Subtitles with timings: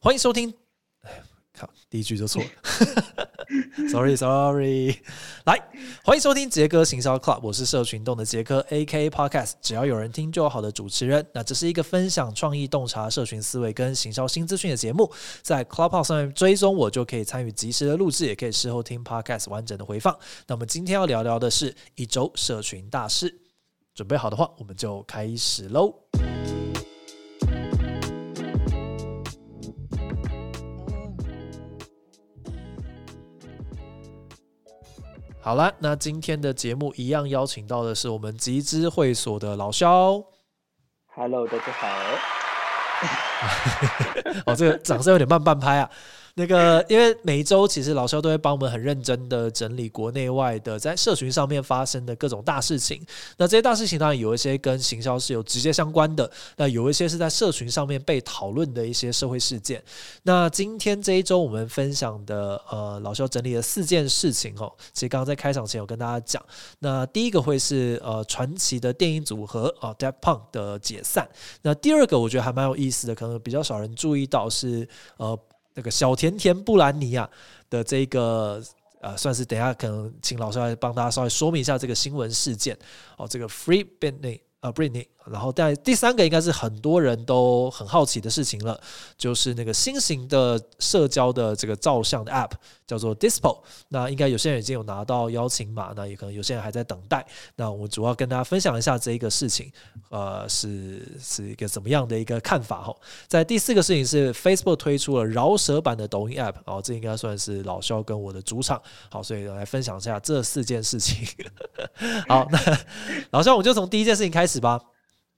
[0.00, 0.54] 欢迎收听。
[1.02, 1.10] 哎，
[1.52, 2.48] 靠，第一句就错了，
[3.90, 4.96] sorry sorry。
[5.44, 5.60] 来，
[6.04, 11.26] 欢迎收听杰哥行销 Club，我是社群动的杰哥，AK Podcast，只要有人听就好的主持人。
[11.34, 20.16] 那这是一个分享创意、洞察社群思维跟行销新资讯的节目，在 Clubhouse 上面追踪我就可以参与及时的录制，也可以事后听 Podcast 完整的回放。
[20.46, 23.36] 那么今天要聊聊的是一周社群大事，
[23.96, 25.92] 准备好的话，我们就开始喽。
[35.48, 40.22] 好了，那今天的节目一样邀请到的是我们集资会所的老肖。
[41.06, 41.88] Hello，大家好。
[44.44, 45.90] 哦，这个掌声有点慢半拍啊。
[46.38, 53.04] 那个，因为每一周其实老肖都会帮我们很认真的整理国内外的在社群上面发生的各种大事情。
[53.38, 59.82] 那这些大事情当然有一些跟行销是有直接相关的，那有一些是在社群上面被讨论的一些社会事件。
[60.22, 66.40] 那今天这一周我们分享的呃老肖整理了四件事情哦，其实刚刚在开场前有跟大家讲。
[66.78, 71.28] 那第一个会是呃传奇的电影组合啊 d e a d p u n k 的解散。
[71.62, 75.36] 那第二个我觉得还蛮有意思的，可能比较少人注意到是呃。
[75.78, 77.30] 这个小甜甜布兰妮啊
[77.70, 78.60] 的这个
[79.00, 82.76] 呃，算是等下可能请老师来帮大家稍微说明一下这个新闻事件。
[83.16, 88.80] 哦，这个 Free Britney 呃 Britney，然后但第三个应该是很多人都很好奇的事情了，
[89.16, 92.50] 就是那个新型的社交的这个照相的 App
[92.86, 97.24] 叫做 Dispo，那应该有些人已经有拿到邀请码，那也可能有些人还在等待。
[97.56, 99.70] 那我主要跟大家分享一下这一个事情，
[100.10, 102.96] 呃，是是一个怎么样的一个看法哈。
[103.28, 111.28] 在第四个事情是 Facebook 推出了饶舌版的抖音 App，哦，这应该算是老肖跟我的主场，好，所以来分享一下这四件事情。
[112.26, 112.58] 好，那
[113.30, 114.80] 老肖我们就从第一件事情开始吧。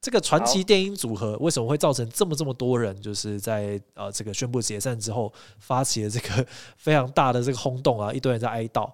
[0.01, 6.47] 这个传奇电音组合为什么会造成这么这么多人，就是在呃这个宣布解散之后，发起了这个
[6.79, 8.91] 非常大的这个轰动啊，一堆人在哀悼。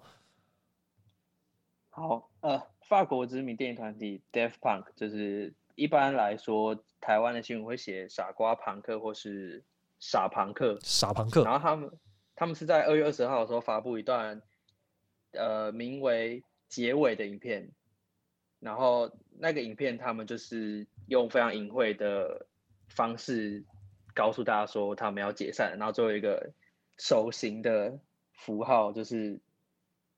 [1.90, 9.62] 好，呃，法国知名电影团体 Def Punk，就是一般来说台湾的新闻会写傻瓜朋克或是
[10.00, 11.44] 傻朋克，傻朋克。
[11.44, 11.90] 然后他们
[12.34, 14.42] 他们是在二月二十号的时候发布一段
[15.34, 17.70] 呃名为结尾的影片，
[18.60, 22.46] 然后那个影片他们就是用非常隐晦的
[22.88, 23.64] 方式
[24.14, 26.52] 告诉大家说他们要解散，然后最后一个
[26.96, 27.98] 手型的
[28.32, 29.38] 符号就是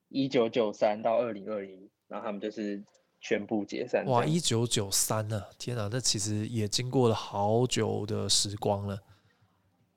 [0.09, 2.83] 一九九三到二零二一，然后他们就是
[3.21, 4.07] 全部解散。
[4.07, 5.43] 哇，一九九三呢？
[5.59, 9.03] 天哪，那其实也经过了好久的时光了。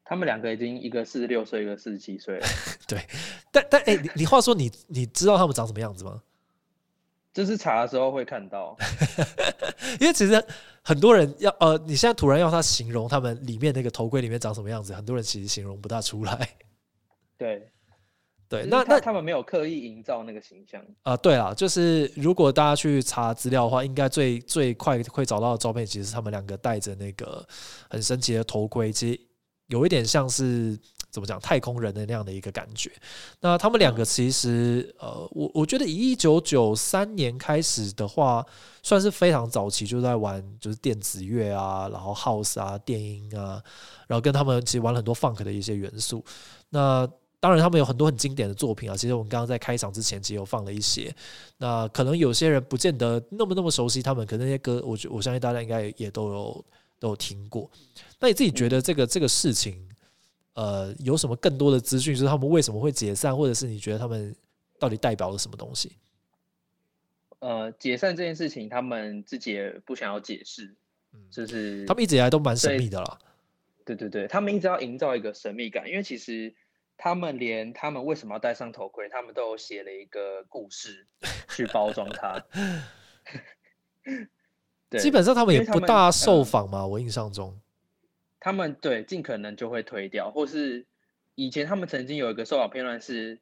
[0.04, 2.46] 他们两个已经一个四十六岁，一个四十七岁了。
[2.86, 3.00] 对，
[3.52, 6.22] 但但哎、你你话说你你知道他们长什么样子吗？
[7.34, 8.76] 就是查的时候会看到，
[10.00, 10.44] 因为其实
[10.82, 16.50] 很多人要呃，你现在突然要他形容他们里面那个头盔里面长什么样子，很多人其实形容不大出来。
[17.38, 17.72] 对
[18.50, 20.84] 对，那那他他们没有刻意营造那个形象。
[21.04, 27.48] 啊、对啊，就是如果大家去查资料的话，应该最最快会找到的照片，其实是他们两个戴着那个
[27.90, 29.22] 很神奇的头盔，其实
[29.68, 30.78] 有一点像是
[31.12, 32.92] 怎么讲太空人的那样的一个感觉。
[33.42, 38.44] 那他们两个其实，呃，我我觉得以一九九三年开始的话，
[38.82, 43.62] 算是非常早期就在玩就是电子乐啊，然后 house 啊、电音啊，
[44.08, 46.24] 然后跟他们其实玩了很多 funk 的一些元素。
[46.70, 47.08] 那
[47.40, 48.96] 当然，他们有很多很经典的作品啊。
[48.96, 51.12] 其实我们刚刚在开场之前，其实有放了一些。
[51.58, 56.66] 那可能有些人不见得那么那么熟悉他们，可能那些歌，我觉我相信大家应该也也都有
[57.00, 57.68] 都有听过。
[58.20, 59.76] 那你自己觉得这个这个事情，
[60.62, 62.14] 呃，有什么更多的资讯？
[62.14, 64.36] 就是他们为什么会解散，或者是你觉得他们
[64.78, 65.94] 到底代表了什么东西？
[67.40, 70.76] 呃，解散这件事情，他们自己也不想要解释，
[71.14, 73.18] 嗯就是他们一直以来都蛮神秘的啦。
[73.84, 76.54] 对对对，他们一直要营造一个神秘感，因为其实
[76.96, 81.08] 他们连他们为什么要戴上头盔，他们都有写了一个故事
[81.50, 82.46] 去包装它。
[84.92, 87.60] 对，基本上他们也不大受嗯访嘛，我印象中。
[88.42, 90.86] 他们对尽可能就会推掉，或是
[91.36, 93.40] 以前他们曾经有一个受访片段是，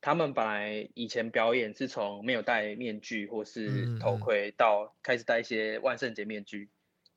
[0.00, 6.70] 他们本来以前表演是从没有戴面具或嗯是头盔到开始戴一些万圣节面具，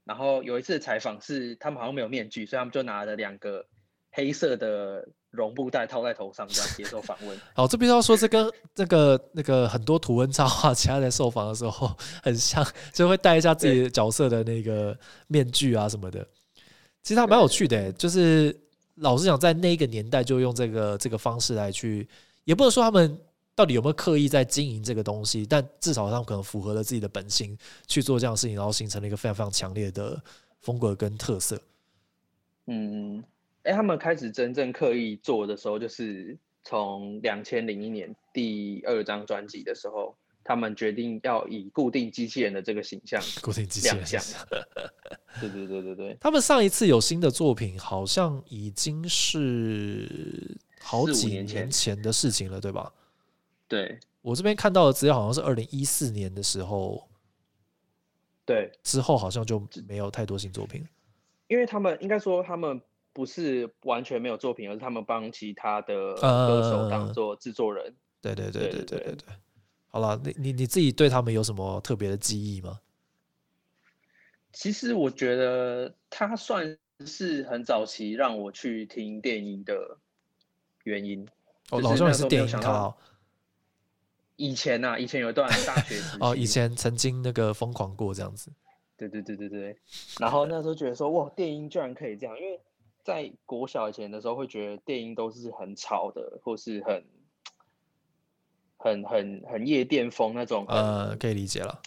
[0.05, 3.67] 然后有一次采访是他们好像没有面具，所以他们就拿了两个
[4.11, 7.37] 黑色的绒布袋套在头上，这样接受访问。
[7.53, 16.25] 好，这边要说，这跟那个那个很多图文插画家在受访的时候很像，就会戴一下自己的角色的那个面具啊什么的。
[17.09, 18.55] 其实还蛮有趣的、就是
[18.97, 22.07] 老实讲，在那个年代就用这个这个方式来去，
[22.43, 23.19] 也不能说他们
[23.55, 27.57] 到底有没有刻意在经营这个东西，但至少他们可能符合了自己的本性
[27.87, 30.21] 去做这样的事情，然后形成了一个非常非常强烈的
[30.61, 31.59] 风格跟特色。
[32.67, 33.23] 嗯，
[33.63, 40.15] 哎，他们开始真正刻意做的时候，就是从两千零一年第二张专辑的时候，
[40.49, 44.47] 他们决定要以固定机器人的这个形象 固定机器人形象
[45.39, 46.17] 对对对对对。
[46.19, 52.91] 他们上一次有新的作品好像已经是好几年前的事情了对吧？
[53.69, 53.99] 对。
[54.21, 57.07] 我这边看到的资料好像是二零一四年的时候
[58.43, 58.71] 对。
[58.81, 60.87] 之后好像就没有太多新作品了。
[61.47, 62.81] 因为他们应该说他们
[63.13, 67.93] 不是完全没有作品而是他们帮其他的歌手当做制作人。
[68.19, 69.35] 对对对对对对对。
[69.91, 72.79] 好了，你你你自己对他们有什么特别的记忆吗？
[74.51, 79.97] 其实我觉得他算是很早期让我去听电音的
[80.83, 81.27] 原因。
[81.71, 82.95] 哦，就是老兄也是电音咖哦。
[84.35, 88.51] 以前呐、以前有一段大学哦， 以前曾经那个疯狂过这样子。
[88.97, 89.77] 对对对对对，
[90.19, 92.59] 然后那时候觉得说，哇，电音居然可以这样，因为
[93.03, 97.03] 在国小以前的时候会觉得电音都是很吵的，或是很
[98.79, 101.81] 很很很夜店风那种，呃，可以理解了。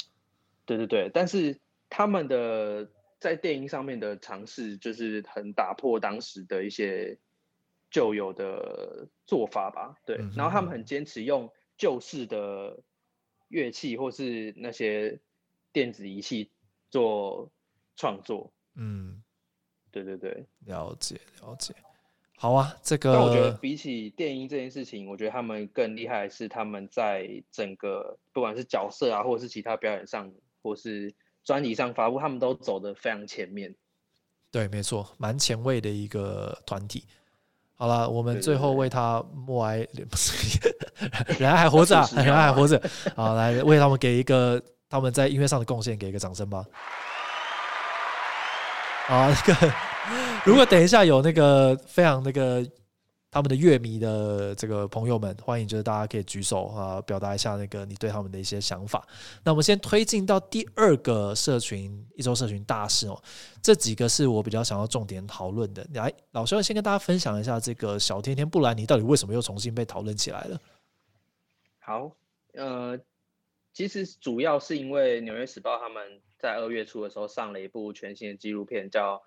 [0.67, 1.59] 对对对，但是
[1.89, 7.19] 他们的在电音上面的尝试，就是很打破当时的一些
[7.91, 9.97] 旧有的做法吧。
[10.05, 12.79] 对，嗯然后他们很坚持用旧式的
[13.49, 15.19] 乐器或是那些
[15.73, 16.50] 电子仪器
[16.91, 17.50] 做
[17.97, 18.53] 创作。
[18.75, 19.23] 嗯，
[19.91, 21.75] 对对对，了解了解。
[22.43, 30.29] 好啊，这但我觉得比起电音这件事情，我觉得他们更厉害的是他们在整个不管是角色啊，或者是其他表演上，
[30.61, 33.73] 或是专辑上发布，他们都走得非常前面。
[34.50, 37.05] 对，没错，蛮前卫的一个团体。
[37.77, 40.59] 好了，我们最后对为他默哀， 不是，
[41.29, 42.83] 人家还活着、 人家还活着。
[43.15, 44.61] 好，来为他们给一个
[44.91, 46.67] 他们在音乐上的贡献，给一个掌声吧。
[49.06, 49.73] 好，那个
[50.44, 52.64] 如果等一下有那个非常那个
[53.31, 59.06] 他们的乐迷的这个朋友们，欢迎就是大家可以举手啊，表达一下那个你对他们的一些想法。
[59.43, 63.19] 那我们先推进到第二个社群一周社群大事哦，
[63.62, 65.87] 这几个是我比较想要重点讨论的。
[65.94, 70.60] 来，老师先跟大家分享一下这个小甜甜布兰妮到底为什么又重新被讨论起来了？
[71.78, 72.12] 好，
[72.52, 72.98] 呃，
[73.72, 79.16] 其实主要是因为《纽约时报》他们在二月初的时候上了一部全新的纪录片，叫《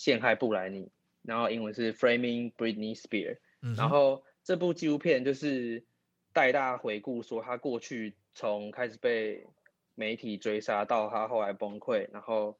[0.00, 0.86] 陷害布莱尼》，
[1.20, 3.34] 然后英文是《Framing Britney Spears》。
[3.60, 5.84] 嗯，然后这部纪录片就是
[6.32, 9.46] 带大家回顾说他过去从开始被
[9.94, 12.58] 媒体追杀到他后来崩溃，然后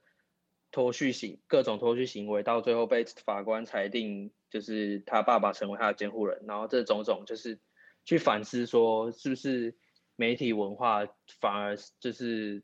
[0.70, 7.58] 脱序行各种脱序行为，到最后被法官裁定就是他爸爸成为他的监护人，然后这种种就是
[8.04, 9.74] 去反思说是不是
[10.14, 11.06] 媒体文化
[11.40, 12.62] 反而就是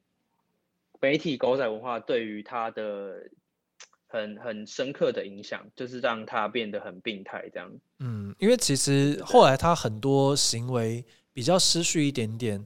[1.01, 3.31] 媒体狗仔文化对于他的
[4.07, 7.71] 很很深刻的影响，就是让他变得很病态这样。
[7.99, 12.65] 嗯，因为其实后来他很多行为比较失序一点点，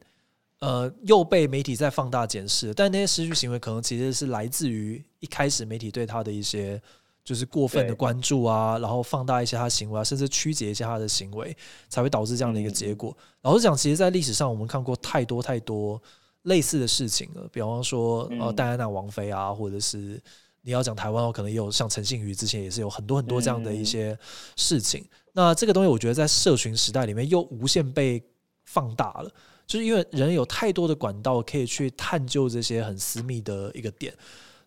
[0.60, 6.81] 呃，又被媒体在放大检视，但那些失序行为可能其实是来自于一开始媒体对他的一些
[7.25, 11.56] 就是过分的关注啊，然后放大一些他的行为啊，甚至曲解一些他的行为，
[11.88, 13.16] 才会导致这样的一个结果。
[13.43, 16.00] 老实讲，其实，在历史上我们看过太多太多
[16.43, 20.20] 类似的事情了，比方说呃，嗯戴安娜王妃啊，或者是
[20.62, 24.18] 你要讲台湾，可能也有像陈信宇之前也是有很多很多这样的一嗯些
[24.56, 25.04] 事情。
[25.32, 28.22] 那这个东西，我觉得在社群时代里面又无限被
[28.64, 29.31] 放大了，
[29.67, 34.14] 就是因为人有太多的管道可以去探究这些很私密的一个点。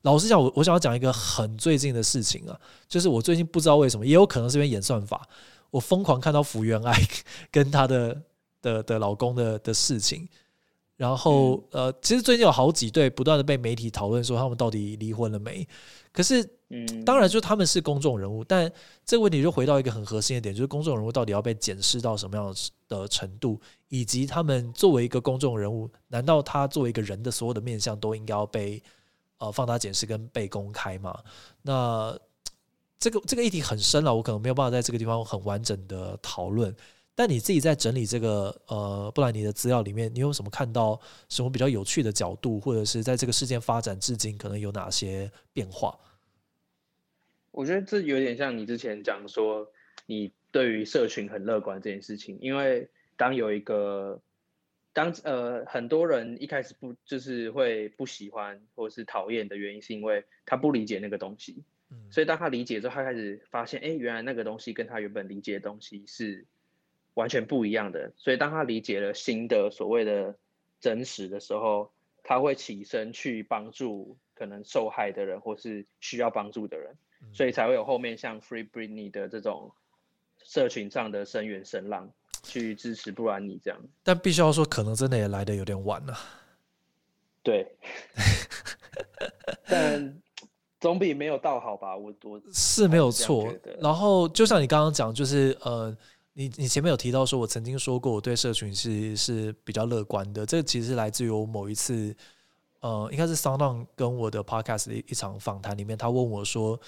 [0.01, 2.59] 老实讲，我我想要讲一个很最近的事情啊，
[2.89, 5.27] 就是我最近不知道为什么，也有可能是因为演算法，
[5.69, 6.93] 我疯狂看到福原爱
[7.51, 8.21] 跟她的
[8.61, 10.27] 的的老公的的事情。
[10.95, 15.67] 然后，呃，其实最近有好几对不断的被媒体讨论说他们到底离婚了没。
[16.11, 18.71] 可是嗯，当然，就他们是公众人物，但
[19.03, 22.55] 这个问题就回到一个很核心的点，就是公众人物到底要被检视到什么样
[22.87, 23.59] 的程度，
[23.89, 28.81] 以及他们作为一个公众人物，难道他作为一个人的所有的面相都应该要被
[29.39, 31.17] 呃放大检视跟被公开吗？
[31.63, 32.15] 那
[32.99, 36.73] 这个这个议题很深了，我可能没有办法在这个地方很完整的讨论。
[37.15, 45.97] 但你自己在整理这个呃布兰妮的资料里面，你有什么看到什么比较有趣的角度，或者是在这个事件发展至今可能有哪些变化？
[47.51, 49.71] 我觉得这有点像你之前讲说，
[50.07, 54.19] 你对于社群很乐观这件事情，因为当有一个
[54.91, 62.11] 当呃很多人一开始不就是会不喜欢或是讨厌的原因，是因为他不理解那个东西，嗯。
[62.11, 66.43] 所以当他理解之后，他开始发现，哎，原来那个东西跟他原本理解的东西是
[67.15, 68.11] 完全不一样的。
[68.17, 70.35] 所以当他理解了新的所谓的
[70.79, 71.91] 真实的时候，
[72.23, 76.95] 他会起身去帮助可能受害的人或是需要帮助的人。
[77.31, 79.71] 所以才会有后面像 Free Britney 的这种
[80.43, 82.11] 社群上的声援声浪
[82.43, 83.79] 去支持布兰妮这样。
[84.03, 86.13] 但必须要说，可能真的也来的有点晚了。
[87.41, 87.65] 对，
[89.65, 90.21] 但
[90.81, 91.95] 总比没有到好吧？
[91.95, 93.53] 我我是没有错。
[93.79, 95.95] 然后就像你刚刚讲，就是呃，
[96.33, 100.45] 你你前面有提到说，我曾经说过我对社群是是比较乐观的。
[100.45, 102.15] 这个其实来自于我某一次，
[102.79, 106.79] 呃，应该是 Sound On 跟我的 Podcast 的一一场访谈里面，他问我说，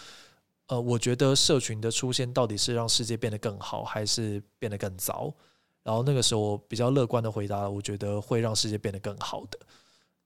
[0.67, 5.31] 呃，我觉得社群的出现到底是让世界变得更好，还是变得更糟？
[5.83, 9.59] 然后那个时候我比较乐观的回答，我觉得会让世界变得更好的。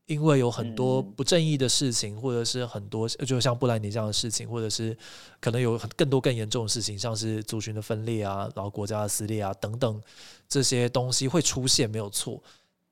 [0.10, 4.98] 因为有很多嗯不正义的事情，或者是很多就像布兰妮这样的事情，或者是
[5.40, 10.02] 可能有很更多更严重的事情，像是族群的分裂啊，然后国家的撕裂啊等等
[10.48, 12.42] 这些东西会出现，没有错。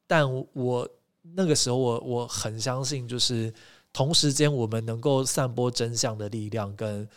[0.06, 0.88] 但我
[1.34, 3.52] 那个时候我我很相信，就是
[3.92, 7.10] 同时间我们能够散播真相的力量跟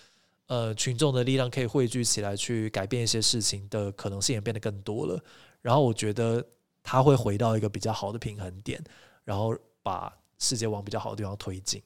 [0.47, 5.23] 呃群众的力量可以汇聚起来去改变一些事情的可能性也变得更多了。
[5.61, 6.42] 然后我觉得
[6.83, 8.83] 它会回到一个比较好的平衡点，
[9.25, 11.82] 然后把世界往比较好的地方推进。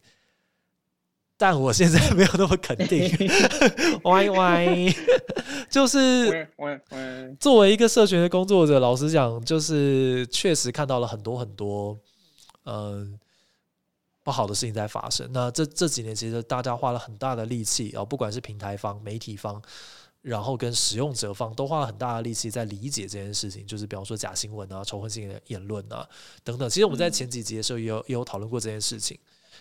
[1.37, 3.11] 但我现在没有那么肯定，
[4.05, 4.95] 歪歪，
[5.69, 11.99] 就是喂喂喂作为一个社群的工作者，老实讲，就是确实看到了很多很多，
[12.67, 13.19] 嗯、
[14.23, 15.29] 不好的事情在发生。
[15.33, 19.61] 那这这几年，其实大家花了很大的力气啊，不管是平台方、媒体方，
[20.25, 23.67] 然后跟使用者方，都花了很大的力气在理解这件事情。
[23.67, 26.09] 就是比方说假新闻啊、仇恨性的言论啊
[26.43, 26.67] 等等。
[26.71, 29.19] 其实我们在前几集的时候也有也有讨论过这件事情。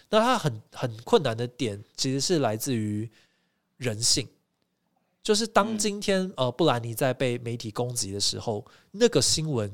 [0.09, 3.11] 那它很很困难的点，其实是来自于
[3.75, 4.25] 人性。
[5.21, 9.69] 就是当嗯今天呃布兰妮在被媒体攻击的时候，那个新闻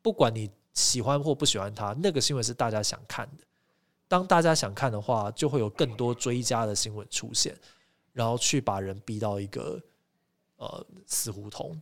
[0.00, 3.44] 不管你喜欢或不喜欢它，那个新闻是大家想看的。
[4.06, 7.56] 当大家想看的话，就会有更多追加的新闻出现，
[8.12, 9.80] 然后去把人逼到一个
[10.58, 11.80] 呃死胡同，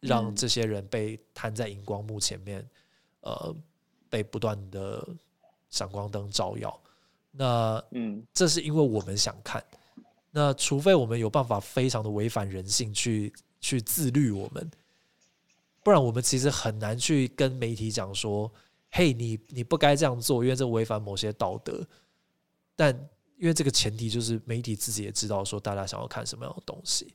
[0.00, 2.64] 让嗯这些人被摊在荧光幕前面，
[3.20, 3.56] 呃，
[4.10, 5.04] 被不断的
[5.70, 6.80] 闪光灯照耀。
[7.32, 9.64] 那嗯这是因为我们想看。
[10.30, 14.70] 那除非我们有办法非常的违反人性去去自律我们，
[15.82, 18.52] 不然我们其实很难去跟媒体讲说
[18.92, 21.86] ：“嘿，你你不该这样做，因为这违反某些道德。”
[22.76, 22.94] 但
[23.38, 27.14] 因为这个前提就是媒体自己也知道说大家想要看什么样的东西，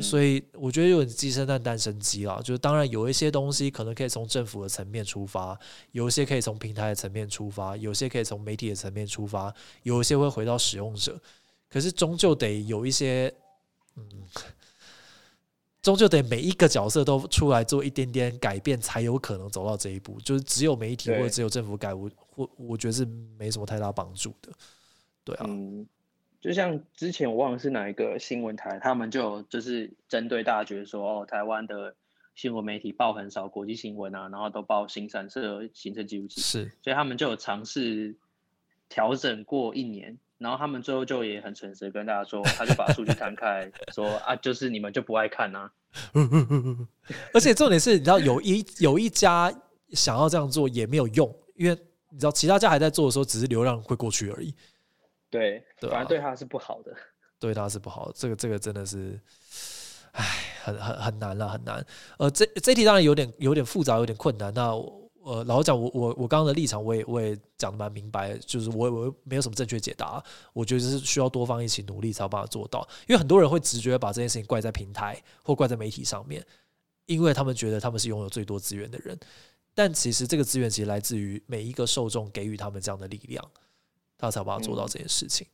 [0.00, 2.40] 所以我觉得有点鸡生蛋，蛋生鸡啦。
[2.40, 5.58] 就是当然有一些东西可能可以从政府的层面出发，
[5.90, 9.52] 有一些可以从平台的层面出发，有些可以从媒体的层面出发，
[9.82, 11.20] 有一些会回到使用者。
[11.68, 13.34] 可是终究得有一些，
[13.96, 14.04] 嗯，
[15.80, 20.20] 终究得每一个角色都出来做一点点改变，才有可能走到这一步。
[20.20, 23.04] 就是只有媒体或者只有政府改，我我我觉得是
[23.36, 24.52] 没什么太大帮助的。
[25.24, 25.84] 对啊，嗯，
[26.42, 31.94] 就像之前我忘了是哪一个新闻台，他们就就是针对大家觉得说，哦，台湾的
[32.34, 36.72] 新闻媒体报很少国际新闻啊，然后都报新三社行车记录器，是。
[36.82, 38.16] 所以他们就有尝试
[38.88, 45.70] 调整过一年，然后他们最后就也很诚实跟大家说，他就把数据摊开，说啊，就是你们就不爱看啊，
[47.32, 49.52] 而且重点是，你知道有一有一家
[49.90, 51.78] 想要这样做也没有用，因为
[52.10, 54.52] 你知道其他家还在做的时候，只是流量会过去而已，
[55.32, 56.94] 对，对啊反正对他是不好的。
[57.40, 58.12] 对他是不好的。
[58.14, 59.18] 这个这个真的是，
[60.12, 60.24] 唉，
[60.62, 61.84] 很很很难了，很难。
[62.18, 64.52] 呃，这这题当然有点有点复杂，有点困难。
[64.54, 70.22] 那我呃，老实讲，我我我刚刚的立场，我也我也讲的蛮明白，就是我我没有什么正确解答，
[70.52, 72.86] 我觉得是需要多方一起努力才有办法做到。
[73.08, 76.44] 因为很多人会直觉把这件事情怪在平台或怪在媒体上面，
[77.06, 79.18] 因为他们觉得他们是拥有最多资源的人，
[79.74, 83.44] 但其实这个资源其实来自于每一个受众给予他们这样的力量，
[84.22, 85.44] 他才把它做到这件事情。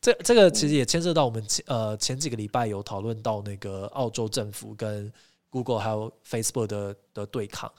[0.00, 5.10] 这这个其实也牵涉到我们前呃前几个礼拜有讨论到那个澳洲政府跟
[5.48, 7.72] Google 还有 Facebook 的的对抗。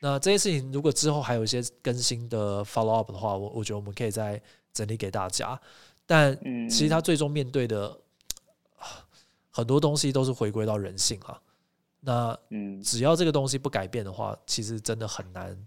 [0.00, 4.40] 那这些事情如果之后还有一些更新的 follow up 的话，我我觉得我们可以再
[4.72, 5.60] 整理给大家。
[6.06, 7.94] 但嗯，其实他最终面对的
[9.50, 11.38] 很多东西都是回归到人性啊。
[12.00, 15.66] 那嗯只要这个东西不改变的话，其实真的很难，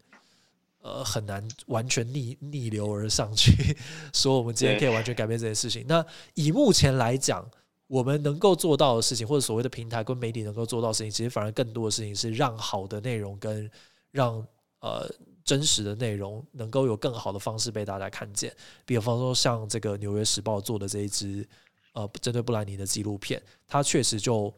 [0.82, 3.52] 呃，很难完全逆逆流而上去
[4.14, 5.86] 说我们今天可以完全改变这件事情。
[5.88, 6.06] 那
[6.36, 7.46] 以目前来讲，
[7.88, 13.70] 我们能够做到的事情，或者所谓的平台跟媒体能够做到的事情，其实反而更多的事情是让好的内容跟
[14.12, 14.46] 让
[14.80, 15.06] 呃
[15.44, 18.56] 真实的内容能够有更好的方式被大家看见。
[18.86, 21.46] 比方说，像这个《纽约时报》做的这一支
[21.94, 24.54] 呃针对布兰妮的纪录片，它确实就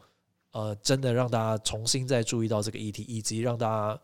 [0.51, 3.99] 呃真的让大家重新再注意到这个议题，以及让大家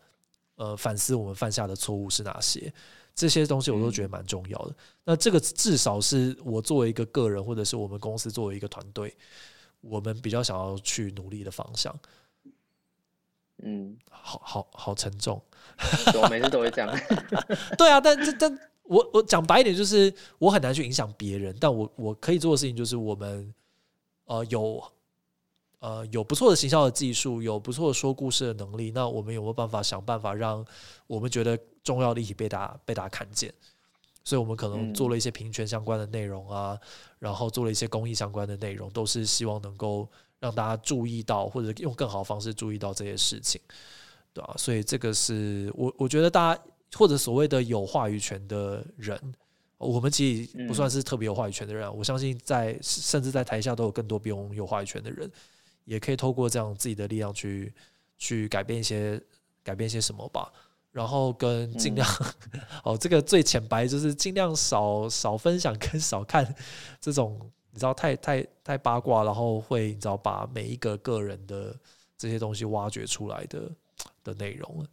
[0.58, 2.70] 呃反思我们犯下的错误是哪些。
[3.14, 4.76] 这些东西我都觉得蛮重要的。
[5.02, 9.12] 那这个至少是我作为一个个人，或者是我们公司作为一个团队，
[9.80, 11.92] 我们比较想要去努力的方向。
[13.64, 15.42] 嗯，好好好沉重。
[16.14, 16.88] 我每次都会这样。
[17.76, 23.52] 对啊，但这但我我讲白一点，就是我很难去影响别人，但我我可以做的事情就是我们
[24.26, 24.80] 呃有
[25.80, 30.64] 呃有不错的行销的技术，有不错的说故事的能力，那我们有没有办法想办法让
[31.06, 33.52] 我们觉得重要的议题被大家被大家看见？
[34.24, 36.78] 所以我们可能做了一些平权相关的内容啊，
[37.18, 40.06] 然后做了一些公益相关的内容，都是希望能够
[40.38, 43.58] 让大家注意到，或者用更好的方式注意到这些事情。
[44.34, 49.18] 对啊，所以这个是我我觉得大家或者所谓的有话语权的人，
[49.78, 51.96] 我们其实不算是特别有话语权的人。
[51.96, 55.30] 我相信在甚至在台下都有更多比我们有话语权的人，
[55.88, 57.72] 也可以透过这样自己的力量去
[58.18, 59.20] 去改变一些
[59.62, 60.52] 改变一些什么吧。
[60.92, 62.08] 然后跟尽量
[62.84, 66.54] 哦，这个最浅白就是尽量少少分享跟少看
[67.00, 67.38] 这种
[67.70, 71.74] 你知道太太太八卦，然后会你知道把每一个个人的
[72.16, 73.70] 这些东西挖掘出来的。
[74.22, 74.86] 的内容了，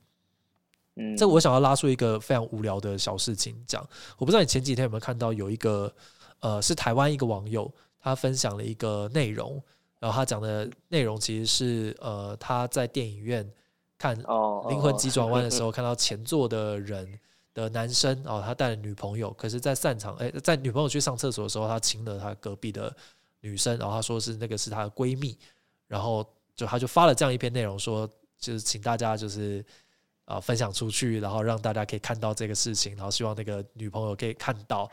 [0.96, 3.88] 嗯，这我想要拉出一个非常无聊的小事情讲。
[4.18, 5.94] 我不知道你前几天有没有看到有一个
[6.40, 9.62] 呃，是台湾一个网友他分享了一个内容，
[10.00, 13.50] 然后他讲的内容其实是呃他在电影院
[13.98, 14.16] 看
[14.70, 17.20] 《灵魂急转弯》的时候，看到前座的人
[17.54, 22.96] 的男生 哦，他带了女朋友，可是，在散场哎，在女朋友去上厕所的时候，他亲了他隔壁的
[23.42, 25.38] 女生，然后他说是那个是他的闺蜜，
[25.88, 26.26] 然后
[26.56, 28.10] 就他就发了这样一篇内容说。
[28.38, 29.66] 就是请大家就是
[30.26, 34.92] 啊分享出去，然后让大家可以看到这个事情，然后希望那个女朋友可以看到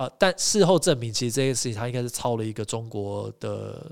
[0.00, 0.10] 啊。
[0.18, 3.90] 但事后证明，其实这件事情他应该是抄了一个中国的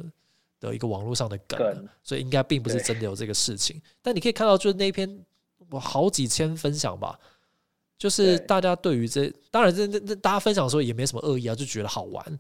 [0.61, 3.81] 的一个网络上的梗，所以应该并不是真的有这个事情。
[4.01, 5.25] 但你可以看到，就是那篇
[5.71, 7.19] 我好几千分享吧，
[7.99, 12.39] 就是大家对于这当然这这这大家分享的时候也没什么恶意啊，就觉得好玩。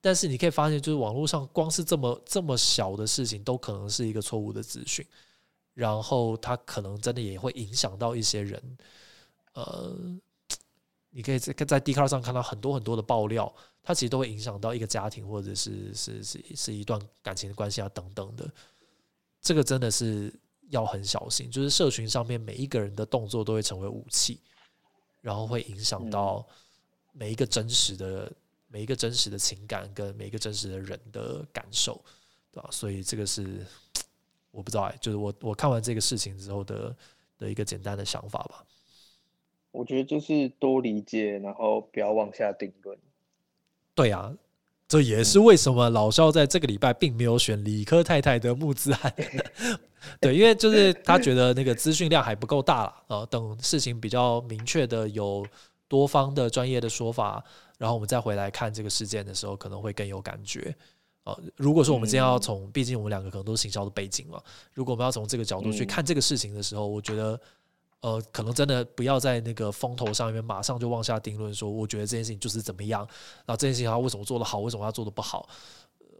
[0.00, 5.04] 但是你可以发现，就是网络上光是这么这么小的事情，都可能是一个错误的资讯。
[5.74, 8.78] 然后它可能真的也会影响到一些人，
[9.54, 9.96] 呃，
[11.18, 13.52] 你可以在在 d 卡上看到很多很多的爆料，
[13.82, 18.48] 它其实都会影响到一个家庭或者是是是是一段感情的关系啊等等的，
[19.42, 20.32] 这个真的是
[20.70, 21.50] 要很小心。
[21.50, 24.40] 就是社群上面每一个人的动作都会成为武器，
[25.20, 26.46] 然后会影响到
[27.10, 28.32] 每一个真实的
[28.68, 32.00] 每一个真实的情感跟每一个真实的人的感受，
[32.52, 32.68] 对吧？
[32.70, 33.66] 所以这个是。
[34.50, 36.96] 我不知道哎，就是我我看完这个事情之后的
[37.38, 38.64] 的一个简单的想法吧。
[39.70, 42.96] 我觉得就是多理解，然后不要妄下定论。
[43.94, 44.32] 对啊，
[44.86, 49.14] 这也是为什么老肖在这个礼拜并没有选理科太太的木子案。
[50.20, 55.44] 对，因为就是他觉得那个资讯量还不够大了啊，等事情比较明确的有
[55.88, 57.44] 多方的专业的说法，
[57.76, 60.74] 然后我们再回来看这个事件的时候，可能会更有感觉。
[61.24, 64.40] 呃，如果说我们今天要从，毕竟我们两个可能都是行销的背景嘛，
[64.72, 67.38] 如果我们要从这个角度去看这个事情的时候，我觉得，
[68.00, 73.00] 呃，可能真的不要在那个风头上面马上就妄下定论，说我觉得这件事情就是怎么样，
[73.44, 75.48] 然后这件事情他为什么做得好，为什么他做的不好，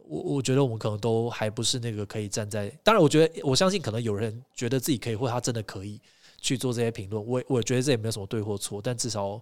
[0.05, 6.01] 我我觉得我们可能都还不是那个可以站在，当然，我觉得我相信可能有人觉得自己可以，或他真的可以
[6.41, 9.41] 去做这些评论，我我觉得这也没有什么对或错，但至少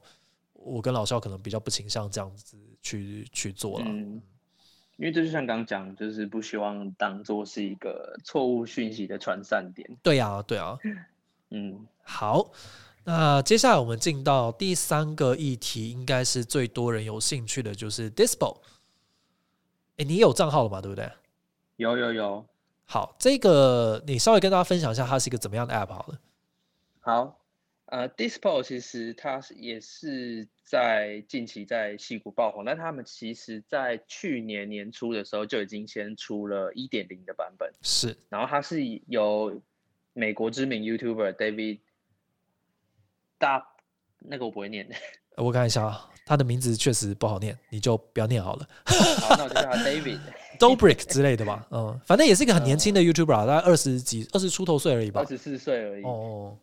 [0.53, 3.87] 我跟老肖可能比较不倾向这样子去去做了。
[3.89, 4.21] 嗯
[4.99, 9.87] 因为这就像刚讲，就是不希望当做是一个错误讯息的传散点。
[10.03, 10.79] 对呀，对啊。
[11.51, 12.51] 嗯，好，
[13.05, 18.59] 那接下来我们进到第三个议题，应该是最多人有兴趣的，就是 Dispo。
[19.97, 20.81] 哎，你有账号了吗？
[20.81, 21.11] 对不对？
[21.77, 22.47] 有有有。
[22.85, 26.19] 好，这个你稍微跟大家分享一下，它是一个怎么样的 App 好了。
[27.01, 27.39] 好。
[27.89, 38.19] 呃，Dispo 其实它是也是在近期在戏谷爆红，但他们其实在去年年初的时候就已经先出了一点零的版本，是。
[38.29, 39.63] 然后它是由
[40.17, 41.81] 美国知名 YouTuber David
[43.39, 43.63] 大
[44.21, 44.89] 那个我不会念，
[45.37, 48.67] 我看一下啊，他的名字确实不好念，你就不要念好了。
[49.21, 50.19] 好，那我就叫他 David
[50.59, 56.03] Dobrik 之类的吧，嗯，反正也是一个很年轻的 YouTuber，大概二十几、二十出头岁而已吧，二十四岁而已。
[56.03, 56.57] 哦。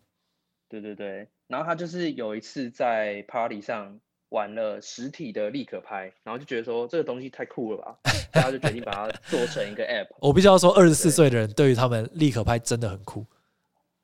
[0.67, 7.95] 对对对，然后他就是有一次在 party 上玩了实体的立可拍，然后就觉得说这个东西太酷了吧，
[8.33, 10.07] 然后就决定把它做成一个 app。
[10.19, 13.23] 我必须要说，二十四岁的人对于他们立可拍真的很酷，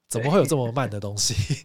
[0.09, 1.63] 怎么会有这么慢的东西？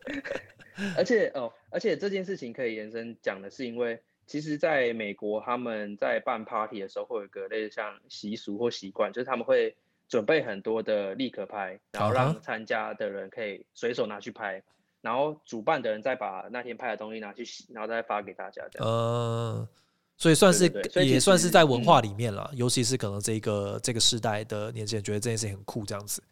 [0.96, 9.74] 而且哦，而且这件事情可以延伸讲的是，因为其实在美国他们在办 party 的时候会有一个类似像习俗或习惯，就是他们会。
[10.08, 14.62] 准备很多的立可拍，然后让参加的人可以随手拿去拍。
[15.00, 18.88] 然后主办的人再把那天拍的东西拿去洗，然后再发给大家这样。
[18.88, 19.68] 呃，
[20.16, 20.70] 所以算是
[21.04, 26.22] 也算是在文化里面了，尤其是可能这个这个时代的年轻人觉得这件事情很酷，这样子。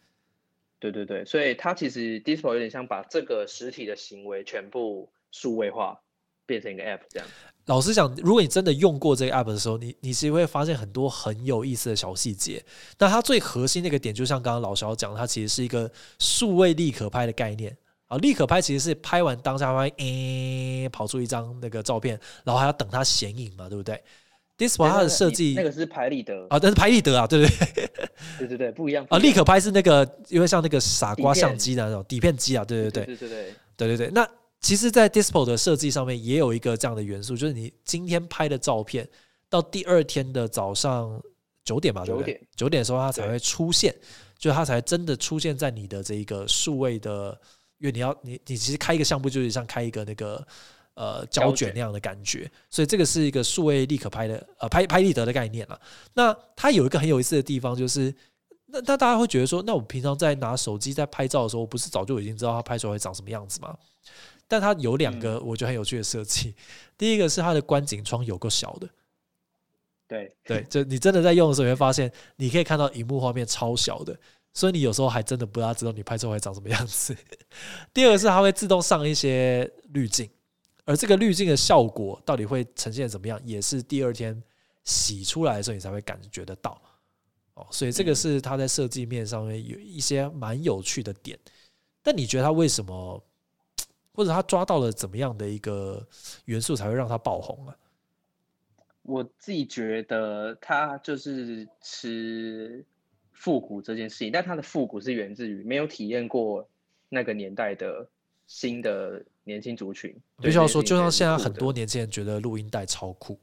[0.79, 5.99] 对对对，所以它其实 Dispo 有点像把这个实体的行为全部数位化，
[6.47, 7.29] 变成一个 App 这样。
[7.67, 12.63] 老实讲，如果你真的用过这个 app 的时候，你你其实会发现很多很有意思的小细节。
[12.99, 17.75] 那它最核心的一个点，就像刚刚老肖讲，它其实是一个数位立可拍的概念
[18.07, 18.19] 啊。
[18.19, 23.99] 立可拍其实是拍完当下会诶、跑出一张那个照片，然后还要等它显影嘛，对不对
[24.57, 27.91] ？Dispo 它的设计那个是拍立得，啊，但是拍立得啊，对不对？
[28.39, 33.29] 对对对，不一样啊，立可拍是那个因为像那个傻瓜相机的那种底片机啊，对对对对对对
[33.77, 34.29] 对对对，那
[34.61, 39.07] 其实，在 Dispo 的设计上面也有一个这样的元素，就是你今天拍的照片，
[39.51, 41.21] 到第二天的早上
[41.65, 42.41] 九点吧，对不对9点？
[42.57, 43.95] 九点的时候，它才对会出现，
[44.39, 47.39] 就是它才真的出现在你的这一个数位的，
[47.77, 50.47] 因为你要你你其实开一个相簿，就是像开一个那个
[50.95, 55.81] 呃胶胶卷卷那样的感觉，所以这个是一个数位立可拍的呃拍拍立得的概念了。
[56.15, 58.15] 那它有一个很有意思的地方，就是
[58.67, 63.77] 那那大家会觉得说，那我平常在拿手机在拍照的时候，我不是早就已经知道它拍出来会长什么样子吗？
[64.47, 66.55] 但它有两个我觉得很有趣的设计，
[66.99, 68.89] 第一个是它的观景窗有够小的，
[70.07, 74.15] 对对，就你真的在用的时候，你会发现你可以看到荧幕画面超小的，
[74.53, 77.17] 所以你有时候还真的不大知道你拍出来长什么样子。
[77.95, 80.29] 第二个是它会自动上一些滤镜，
[80.85, 84.43] 而这个滤镜的效果到底会呈现怎么样，也是第二天
[84.85, 86.81] 洗出来的时候你才会感觉得到。
[87.55, 91.39] 哦，所以这个嗯是它在设计面上面有一些蛮有趣的点。
[92.03, 93.23] 但你觉得它为什么，
[94.13, 96.07] 或者它抓到了怎么样的一个
[96.47, 97.77] 元素才会让它爆红啊？
[99.03, 102.85] 我自己觉得它就是吃
[103.33, 106.69] 复古这件事情，但它的复古是源自于没有体验过
[107.09, 108.09] 那个年代的
[108.47, 110.15] 新的年轻族群。
[110.43, 113.39] 必须要说，就像现在很多年轻人觉得录音带超酷，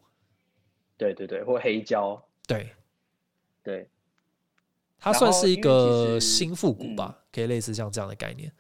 [0.98, 2.70] 对对对，或黑胶，对，
[3.64, 3.88] 对
[5.00, 8.52] 它算是一个新复古嗯吧，可以类似像这样的概念。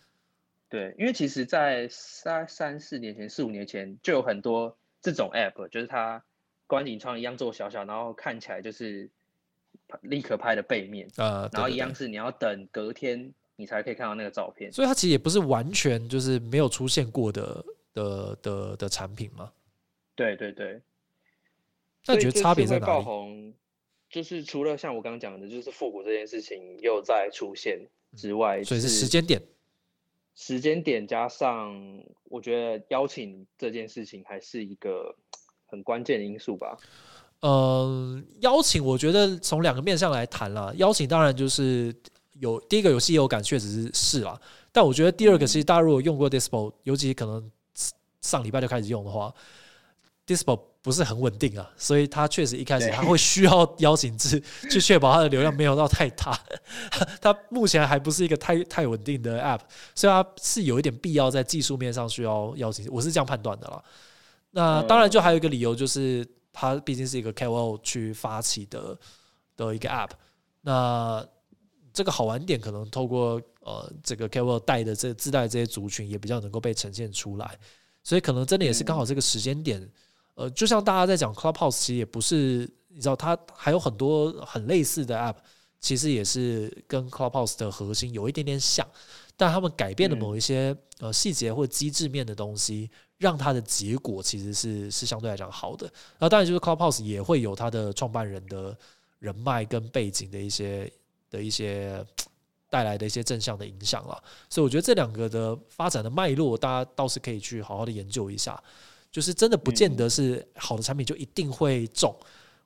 [0.69, 6.23] 对，因为其实，在三三四年前、四五年前就有很多这种 app，就是它
[6.65, 9.09] 观景窗一样做小小，然后看起来就是
[9.99, 14.71] 立刻拍的背面，呃，然后一样是你要等隔天你才可以看到那个照片。
[14.73, 19.51] 所以它其实也不是完全就是没有出现过的的的的产品嘛。
[20.15, 20.81] 对对对，
[22.07, 23.03] 那你觉得差别在哪里？
[23.03, 23.53] 红，
[24.09, 27.79] 就是除了像我刚刚讲的，就是复古这件事情又在出现
[28.17, 29.41] 之外，嗯所以是时间点。
[30.33, 31.77] 时间点加上，
[32.23, 35.15] 我觉得邀请这件事情还是一个
[35.65, 36.77] 很关键的因素吧。
[37.41, 40.71] 嗯，邀请我觉得从两个面向来谈啦。
[40.77, 41.93] 邀请当然就是
[42.41, 44.39] 有第一个有稀有感，确实是是啦。
[44.71, 47.49] 但我觉得第二个，其实大家如果用过 Dispo，尤其可能
[48.21, 49.31] 上礼拜就开始用的话
[50.25, 56.35] ，Dispo 不是很稳定啊，所以它确实一开始对它会需要邀请制去确保它的流量没有到太大。
[57.21, 59.59] 它目前还不是一个太太稳定的 App，
[59.93, 63.83] 所以它是有一点必要在技术面上需要邀请，我是这样判断的啦。
[64.51, 68.97] 那当然，就还有一个理由就是，它毕竟是一个 KOL 去发起的
[69.55, 70.09] 的一个 App。
[70.61, 71.25] 那
[71.93, 77.57] 这个好玩点，可能透过呃这个 KOL 带的这自带这些族群，也比较能够被呈现出来。
[78.03, 79.87] 所以可能真的也是刚好这个时间点，
[80.33, 85.35] 呃，就像大家在讲 Clubhouse，其实也不是你知道，它还有很多很类似的 App，
[85.79, 88.87] 其实也是跟 Clubhouse 的核心有一点点像，
[89.37, 95.91] 但他们改变了某一些呃细节或机制面的东西，让它的结果其实是是相对来讲好的。
[96.17, 98.75] 那当然就是 Clubhouse 也会有它的创办人的
[99.19, 100.91] 人脉跟背景的一些
[101.31, 102.05] 的一些
[102.69, 104.23] 带来的一些正向的影响了。
[104.49, 108.61] 所以我觉得这两个的发展的脉络，大家倒是可以去好好的研究一下。
[109.11, 112.15] 就是真的不见得是好的产品就一定会中，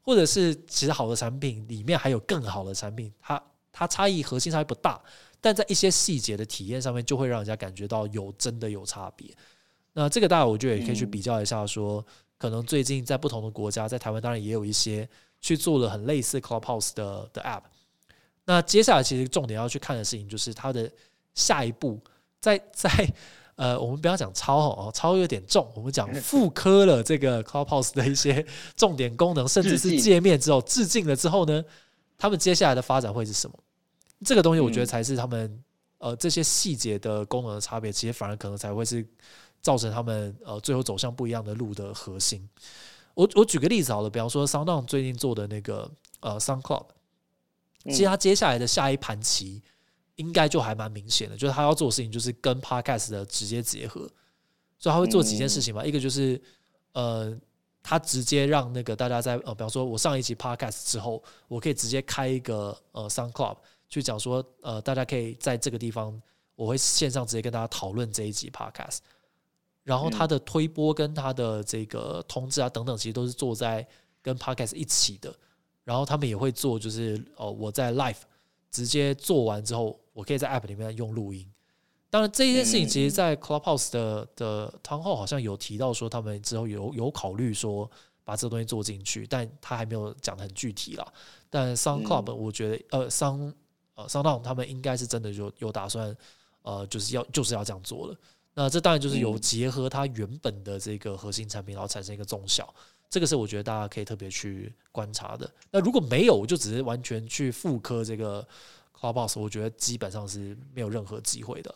[0.03, 5.01] 或者是其实好的产品里面还有更好的产品，它它差异核心差异不大，
[5.41, 9.35] 但在一些细节的体验上面，就会让人家感觉到有真的有差别。
[9.93, 12.05] 那这个大家我觉得也可以去比较一下说
[12.37, 15.09] 可能最近在不同的国家，在台湾当然也有一些
[15.41, 17.63] 去做了很类似 Clubhouse 的的 App。
[18.45, 20.89] 那接下来其实重点要去看的事情就是它的
[21.33, 21.99] 下一步，
[22.39, 22.89] 在在
[23.55, 31.63] 呃，我们不要讲超哦，超有点重，我们讲复刻了这个 Clubhouse 的一些重点功能，甚至是界面之后致敬了之后呢，
[32.17, 33.57] 他们接下来的发展会是什么？
[34.25, 35.63] 这个东西我觉得嗯才是他们
[35.97, 39.05] 呃这些细节的功能的差别，其实反而可能才会是
[39.61, 42.47] 造成他们呃最后走向不一样的路的核心。
[43.13, 46.85] 我我举个例子好了，比方说 SoundOn 最近做的那个呃 Sound Club，
[47.85, 49.61] 其实他接下来的下一盘棋
[50.15, 54.01] 应该就还蛮明显的，就是他要做的事情就是跟 podcast 的直接结合，
[54.79, 56.41] 所以他会做几件事情嘛，一个就是
[56.93, 57.37] 呃，
[57.83, 63.57] 他直接让那个大家在呃，比方说我上一集 podcast 之后，我可以直接开一个呃 Sound Club
[63.89, 66.21] 去讲说，呃，大家可以在这个地方，
[66.55, 68.99] 我会线上直接跟大家讨论这一集 podcast。
[69.83, 73.87] 然后他的推播跟他的这个通知啊等等，其实都是做在
[74.19, 75.31] 跟 podcast 一起的。
[75.85, 78.17] 然后他们也会做，就是哦，我在 live
[78.69, 81.49] 直接做完之后，我可以在 app 里面用录音。
[82.09, 87.89] 当然，这件事情其实，在 Clubhouse 的的汤后好像有提到说，他们之后有有考虑说
[88.23, 91.05] 把这个东西做进去，但他还没有讲的很具体啦。
[91.49, 93.53] 但 Sound Club 我觉得，呃，Sound
[93.95, 96.15] 呃 Sound 他们应该是真的有有打算，
[96.61, 98.17] 呃，就是要就是要这样做了。
[98.53, 102.73] 那这当然就是有结合它原本的这个核心产品，然后产生一个综效，
[103.09, 105.49] 这个是我觉得大家可以特别去观察的。
[105.71, 108.45] 那如果没有，我就只是完全去复刻这个
[108.93, 111.75] Clubhouse，我觉得基本上是没有任何机会的。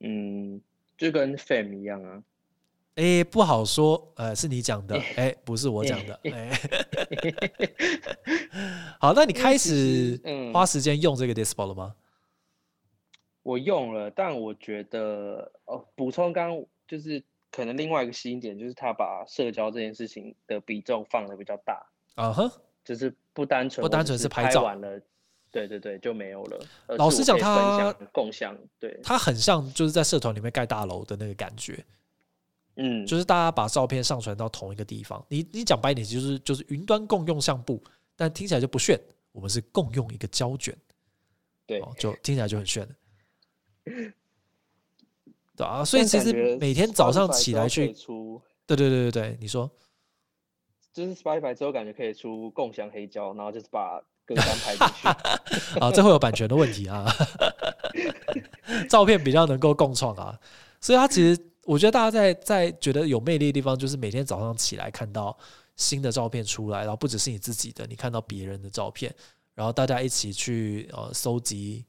[0.00, 0.60] 嗯，
[0.96, 2.22] 就跟 Fam 一样啊。
[2.96, 6.20] 哎，不好说，呃，是你讲的， 哎，不是我讲的。
[6.32, 6.58] 哎，
[8.98, 10.20] 好，那你开始
[10.52, 11.94] 花时间用这个 Display 了吗？
[13.42, 22.50] 我用了，但我觉得哦，补充刚就是可能另外一个吸引点，就是他把社交这件事情的比重放的比较大啊哈，
[22.84, 25.00] 就是不单纯不单纯是拍照完了，
[25.50, 26.58] 对对对，就没有了。
[26.96, 31.84] 老实讲，他共享，对，他很像就是在社团里面盖大楼的那个感觉，
[32.76, 35.24] 嗯，就是大家把照片上传到同一个地方。
[35.28, 37.82] 你你讲白点，就是就是云端共用相簿，
[38.16, 38.98] 但听起来就不炫。
[39.32, 40.76] 我们是共用一个胶卷，
[41.64, 42.84] 对，就听起来就很炫。
[45.60, 49.70] 对啊，所以其实每天早上起来去出，对对对对对，你说，
[50.92, 55.08] 就是 Spotify 之后感觉可以出共享黑胶，然后就是把歌单排进去。
[55.78, 57.06] 啊，这会有版权的问题啊。
[58.88, 60.38] 照片比较能够共创啊，
[60.80, 65.36] 所以它其实我觉得大家在在觉得有魅力的地方，就是每天早上起来看到
[65.76, 69.14] 新的照片出来，然后不只是你自己的，你看到别人的照片，
[69.54, 71.84] 然后大家一起去呃搜集。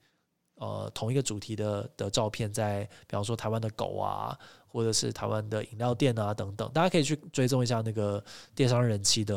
[0.62, 9.36] 呃，同一个主题的的照片，在比方说台湾的狗啊，或者是台湾的饮料店啊等等，大家可以去追踪一下那个电商人气的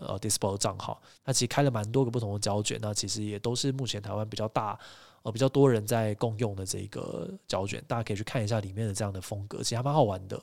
[0.00, 1.00] 呃 Dispo 账号。
[1.24, 4.76] 它其实开了蛮多个不同的胶卷，那其实也都是目前台湾比较大
[5.22, 10.42] 呃比较多人在共用的这个胶卷，大家可以去看一下里面的这样的风格，其实还蛮好玩的。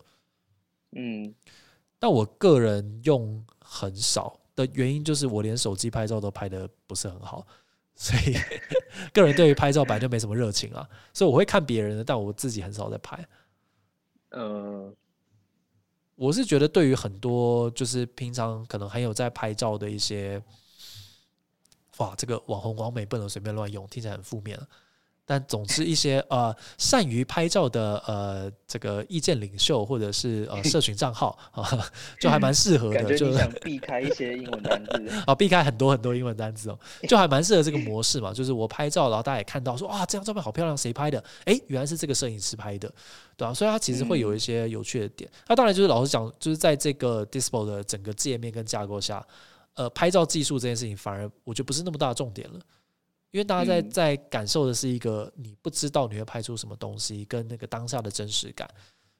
[0.94, 1.36] 嗯，
[2.00, 7.46] 但我个人用很少的原因，就是我连手机拍照都拍的不是很好。
[8.02, 8.36] 所以，
[9.14, 13.24] 个人对于拍照本来就没什么热情啊，所以我会看别人的，但我自己很少在拍。
[14.32, 14.96] 嗯，
[16.16, 20.42] 我是觉得对于很多就是平常可能很有在拍照的一些，
[21.98, 24.60] 哇，这个网红网美不能随便乱用，听起来很负面。
[25.26, 31.64] 但总之，一些呃善于拍照的呃这个意见领袖或者是呃 社群账号 啊，
[32.20, 33.18] 就还蛮适合的。
[33.18, 38.34] 就想避开一些英文单词 啊，避开很多很多英文单词哦，就还蛮适合这个模式嘛。
[38.34, 41.24] 就是我拍照，然后大家也看到说哇，这张照片好漂亮，谁拍的？
[41.46, 42.92] 哎，原来是这个摄影师拍的，
[43.38, 45.30] 对啊，所以它其实会有一些有趣的点。
[45.48, 49.26] 那当然就是老实讲，就是在这个 Dispo 的整个界面跟架构下，
[49.76, 52.60] 呃，拍照技术这件事情反而我觉得不是那么大的重点了。
[53.32, 58.70] 因为大家在在感受的是一个你不知道你会拍出什么东西，跟那个当下的真实感，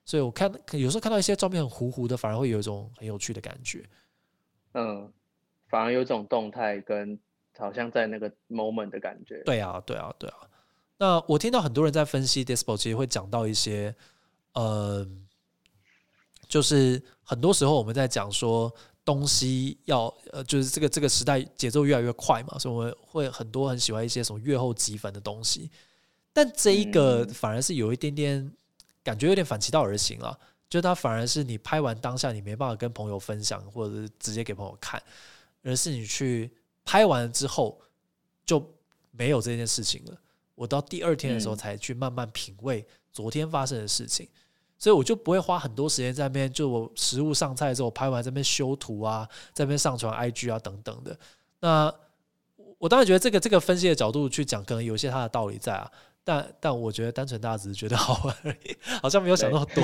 [0.04, 3.90] 所以我看有时候看到一些照片很糊糊的，反而会有一种很有趣的感觉。
[4.74, 5.12] 嗯，
[5.70, 7.18] 反而有种动态跟
[7.58, 9.42] 好像在那个 moment 的感觉。
[9.46, 10.38] 对啊，对啊，对啊。
[10.98, 13.96] 那我听到很多人在分析 Dispo，其实会讲到一些，
[14.54, 15.08] 呃，
[16.48, 18.74] 就是很多时候我们在讲说。
[19.04, 25.70] 东西要呃，就是这个这个时代节奏越来越快嘛，所以我们会很多很喜欢一些什么月后即焚的东西。
[26.32, 28.52] 但这一个反而是有一点点
[29.04, 35.02] 感觉有点反其道而行了，就它反而是你拍完当下你没办法跟朋友分享，或者是直接给朋友看，
[35.64, 36.52] 而是你去
[36.86, 37.82] 拍完之后
[38.46, 38.64] 就
[39.12, 40.18] 没有这件事情了。
[40.54, 44.30] 我到第二天的时候才去慢慢品味昨天发生的事情。
[44.82, 51.16] 所以我就不会花很多时间在那边，就我食物上菜之后拍完这边修图啊，在那边上传 IG 啊等等的。
[51.60, 51.94] 那
[52.80, 55.88] 我当然觉得这个这个分析的角度去讲，可能有些它的道理在啊。
[56.24, 59.84] 但但我觉得单纯大家只是觉得好玩而已，好像没有想那么多。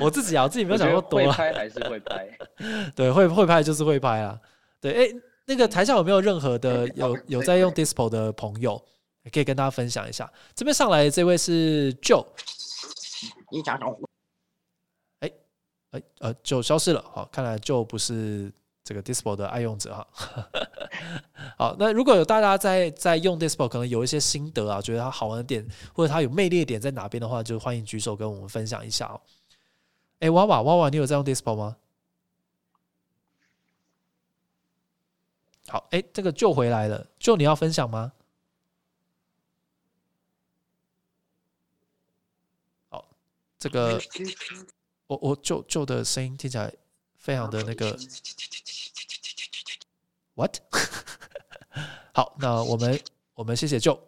[0.00, 1.18] 我自己啊，我自己没有想那么多。
[1.18, 2.28] 会拍还是会拍？
[2.94, 4.38] 对，会会拍就是会拍啊。
[4.80, 5.12] 对，哎，
[5.46, 8.80] 那个台下有没有任何的 有有在用 Dispo 的朋友，
[9.32, 10.32] 可以跟大家分享一下？
[10.54, 12.24] 这边上来这位是 Joe。
[13.50, 14.08] 你讲什么？
[15.20, 15.32] 哎
[15.90, 17.02] 哎呃，就消失了。
[17.12, 20.06] 好，看来就不是这个 Dispo 的爱用者哈。
[21.56, 29.20] 好，那如果有大家在在用 Dispo，可能有一些心得啊，觉得它好玩的点或者它有魅力的点在哪边的话，就欢迎举手跟我们分享一下哦。
[30.20, 31.76] 哎，娃娃娃娃，你有在用 Dispo 吗？
[35.68, 38.12] 好，哎，这个就回来了，就你要分享吗？
[42.90, 43.08] 好，
[43.64, 43.98] 这个
[45.06, 46.70] 我我旧旧的声音听起来
[47.16, 47.96] 非常的那个
[50.34, 50.58] ，what？
[52.12, 53.00] 好，那我们
[53.32, 53.98] 我们谢谢旧，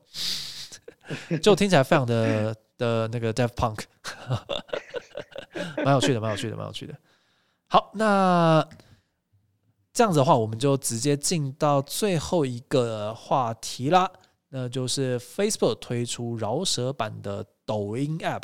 [1.42, 3.84] 就听起来非常的的那个 Dev Punk，
[5.82, 6.94] 蛮有趣的，蛮有趣的，蛮有趣的。
[7.68, 8.68] 好，那。
[9.94, 14.12] 这样子的话，我们就直接进到最后一个话题啦，
[14.50, 18.42] 那就是 Facebook 推出饶舌版的抖音 App。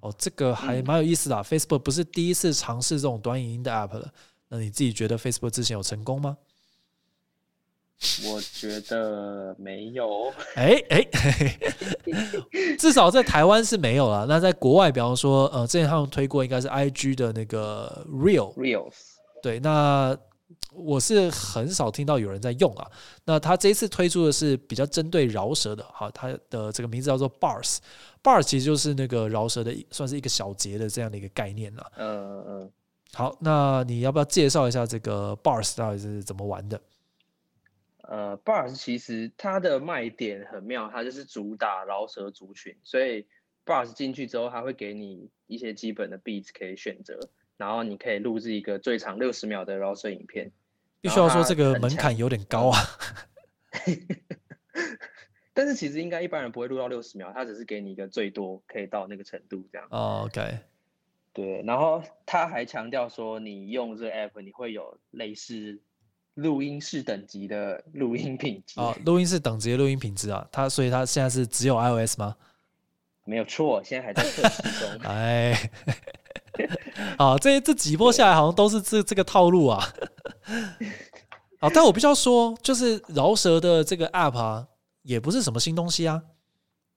[0.00, 1.36] 哦，这个还蛮有意思的。
[1.42, 4.12] Facebook 不是第一次尝试这种短影音的 App 了。
[4.48, 6.36] 那你自己觉得 Facebook 之前有成功吗？
[8.26, 10.32] 我觉得没有。
[10.54, 11.06] 哎哎，
[12.78, 14.26] 至少在台湾是没有了。
[14.28, 18.94] 那在国外，比方说，呃，之前他们推过，应该是 IG 的那个 Real Reals。
[19.42, 20.16] 对，那。
[20.72, 22.90] 我是很少听到有人在用啊。
[23.24, 31.92] 那他这一次推出的是比较针对饶舌的，哈，它的这个名字叫做 Bars，Bars 其实就是那个饶舌的，算是一个小节的这样的一个概念了。
[31.96, 32.72] 嗯嗯。
[33.12, 36.80] 好，那你要不要介绍一下这个 Bars 到底是怎么玩的？
[38.02, 43.26] 呃，Bars 其实它的卖点很妙，它就是主打饶舌族群，所以
[43.64, 47.18] Bars 进去之后，它会给你一些基本的 beats 可以选择。
[47.56, 50.50] 然后你可以录制一个最长六十秒的饶舌影片，
[51.00, 52.78] 必须要说这个门槛有点高啊。
[55.54, 59.88] 但是其实应该一般人不会录到六十秒，他只是给你一个最多可以到那个程度这样。
[59.88, 60.58] OK，
[61.32, 61.62] 对。
[61.62, 65.78] 然后他还强调说，你用这 app 你会有类似
[66.34, 68.78] 录音室等级的录音品质。
[68.78, 72.36] 哦，录音室等级的录音品质啊，他所以他现在是只有 iOS 吗？
[73.24, 74.90] 没有错，现在还在测试中。
[75.08, 75.70] 哎。
[77.18, 79.86] 啊，这这几波下来好像都是这这个套路啊。
[81.58, 84.66] 好，但我必须要说，就是饶舌的这个 App 啊，
[85.02, 86.22] 也不是什么新东西啊。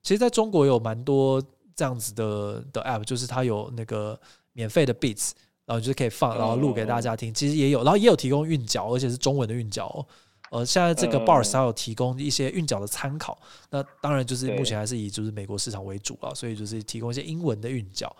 [0.03, 1.41] 其实在中国有蛮多
[1.75, 4.19] 这样子的的 App，就是它有那个
[4.53, 5.31] 免费的 Beats，
[5.65, 7.33] 然后就是可以放，然后录给大家听。
[7.33, 10.05] 其实也有，然后也有提供韵脚，而且是中文的韵脚。
[10.51, 13.37] 呃，现在这个 Bars 它有提供一些韵脚的参考。
[13.69, 18.13] 那当然就是目前还是以就是美国市场为主啊，所以就是提供一些英文的韵脚。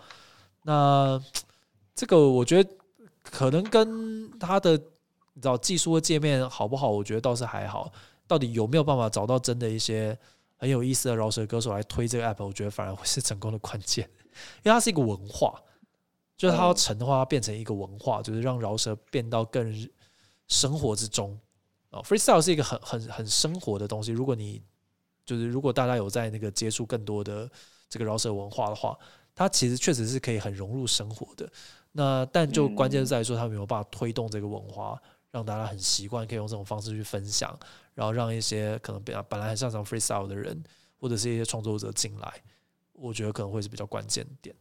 [0.62, 1.20] 那
[1.94, 2.70] 这个我觉得
[3.22, 4.72] 可能跟他的
[5.34, 6.90] 你知道技术的界面好不好？
[6.90, 7.92] 我觉得倒是还好。
[8.26, 10.16] 到底有没有办法找到真的一些
[10.56, 12.44] 很有意思的饶舌歌手来推这个 app？
[12.44, 14.08] 我觉得反而会是成功的关键，
[14.62, 15.60] 因为它是一个文化，
[16.36, 19.88] 就是它要成的话，它变成一个文化，就是让饶舌变到更
[20.48, 21.38] 生活之中。
[21.90, 24.12] 哦，freestyle 是一个很很很生活的东西。
[24.12, 24.62] 如果你
[25.26, 27.50] 就是如果大家有在那个接触更多的
[27.88, 28.96] 这个饶舌文化的话。
[29.32, 31.50] 它其实确实是可以很融入生活的，
[31.92, 34.96] 那但就关键在于说，他没有办法推动这个文化，
[35.32, 37.58] 让大家很习惯可以用这种方式去分享，
[37.94, 40.62] 然后让一些可能本本来很擅长 freestyle 的人，
[41.00, 42.32] 或者是一些创作者进来，
[42.92, 44.54] 我觉得可能会是比较关键点。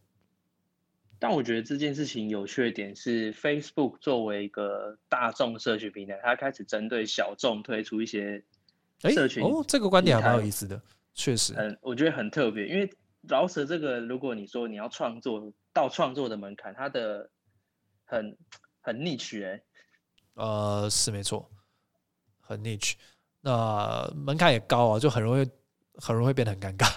[1.19, 8.43] 但我觉得这件事情有趣的点是，Facebook 作为一个大众社群平台，它开始针对小众推出一些
[9.01, 10.81] 社群哦，这个观点还蛮有意思的，
[11.13, 12.91] 确实，嗯，我觉得很特别，因为。
[13.27, 17.29] 饶舌这个，如果你说你要创作到创作的门槛，它的
[18.05, 18.37] 很
[18.81, 19.61] 很 niche 哎，
[20.35, 21.49] 呃，是没错，
[22.41, 22.93] 很 niche，
[23.41, 25.49] 那门槛也高啊，就很容易
[25.95, 26.87] 很容易变得很尴尬。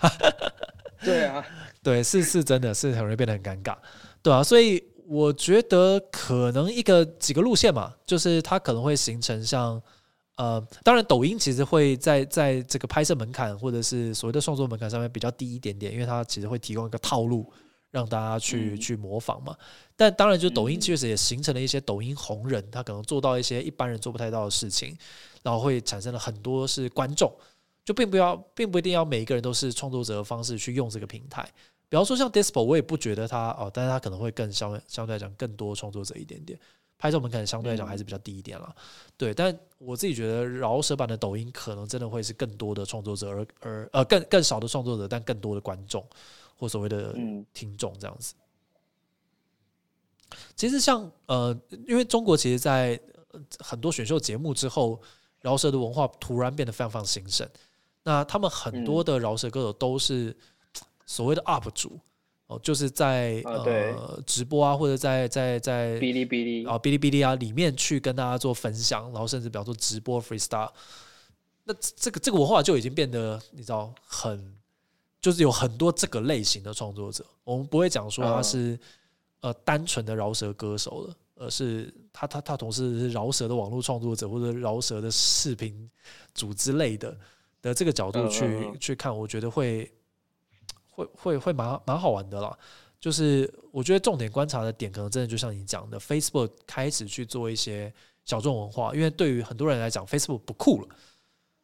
[1.05, 1.45] 对啊，
[1.83, 3.77] 对，是是真的是很容易变得很尴尬，
[4.23, 9.83] 对啊，所以我觉得可能一个几个路线嘛，就是它可能会形成像。
[10.39, 17.53] 呃，当然，抖音其实会在在这个拍摄门槛或者是所谓的创作门槛上面比较低一点点，因为它其实会提供一个套路
[17.93, 19.57] 让大家去去模仿嘛。
[19.95, 24.99] 但当然，就抖音确实也形成了一些抖音红人，他可能做到一些一般人做不太到的事情，
[25.45, 27.33] 然后会产生了很多是观众，
[27.85, 31.49] 就并不要，并不一定要每一个人都是创作者的方式去用这个平台。
[31.89, 36.59] 比方说像 Dispo，我也不觉得他哦，但是他可能会更相相对来讲更多创作者一点点。
[36.99, 38.73] 拍照门槛相对来讲还是比较低一点了，
[39.17, 46.07] 对，但我自己觉得饶舌版的抖音可能真的会是更多的创作者，而而呃更更少的创作者，但更多的观众
[46.63, 47.13] 或所谓的
[47.53, 48.35] 听众这样子。
[50.55, 52.99] 其实像呃，因为中国其实，在
[53.59, 55.03] 很多选秀节目之后，
[55.41, 57.49] 饶舌的文化突然变得非常非常兴盛。
[58.05, 60.37] 那他们很多的饶舌歌手都是
[61.05, 61.99] 所谓的 UP 主。
[62.47, 70.71] 哦，就是在啊呃直播啊，或者在在在哔哩哔哩啊哔哩哔哩啊里面去跟大家做分享，然后甚至比方说直播 freestyle，
[71.65, 74.55] 那这个这个文化就已经变得你知道很，
[75.23, 78.79] 就是有很多这个类型的创作者，我们不会讲说他嗯是、
[79.41, 81.17] 呃单纯的饶舌歌手了。
[81.35, 85.91] 而是他他他同时是饶舌的网络创作者或者饶舌的视频
[86.35, 87.19] 组之类的
[87.61, 89.91] 的这个角度去、嗯去看，我觉得会
[90.91, 92.57] 会会会蛮蛮好玩的啦。
[93.01, 97.93] 就是我觉得重点观察的点，可能真的就像你讲的，Facebook 开始去做一些
[98.25, 100.89] 小众文化，因为对于很多人来讲，Facebook 不酷了。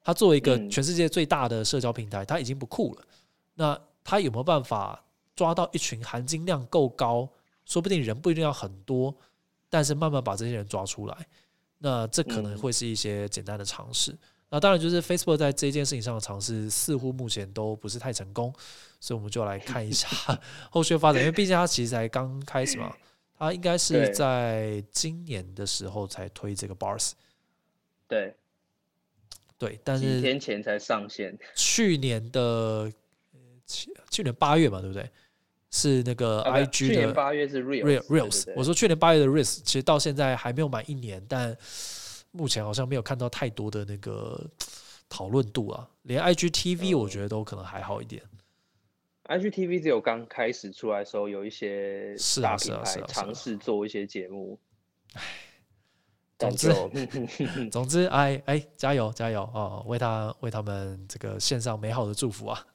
[0.03, 3.03] 它作为一个嗯全世界最大的社交平台，它已经不酷了。
[3.59, 5.05] 那他有没有办法
[5.35, 7.29] 抓到一群含金量够高，
[7.65, 9.13] 说不定人不一定要很多，
[9.69, 11.27] 但是慢慢把这些人抓出来，
[11.79, 14.17] 那这可能嗯会是一些简单的尝试。
[14.49, 18.55] 那当然，就是 Facebook 在这件事情上的尝试，似乎目前都不是太成功，
[19.01, 20.09] 所以我们就来看一下
[20.71, 21.21] 后续的发展。
[21.21, 22.97] 因为毕竟它其实才刚开始嘛，
[23.37, 27.13] 它应该是在今年的时候才推这个 Bars，
[28.07, 28.35] 对，
[29.59, 31.39] 对，但是几是天前才上线。
[31.55, 32.93] 去年的呃
[33.69, 35.09] 去去年八月嘛，对不对？
[35.71, 41.55] 是那个啊不是 IG 去年的八月是 Real 对 Reels，对对我说去年八月的 Reals，其实到现在还没有满一年，但
[42.31, 44.43] 目前好像没有看到太多的那个
[45.11, 48.23] 讨论度啊，连 IGTV 嗯我觉得都可能还好一点。
[49.25, 54.59] IGTV 只有刚开始出来的时候，有一些大是啊是品牌啊是啊尝试做一些节目。
[56.39, 62.67] 但总之就 总之，哎哎，加油加油哦，为他为他们这个献上美好的祝福啊！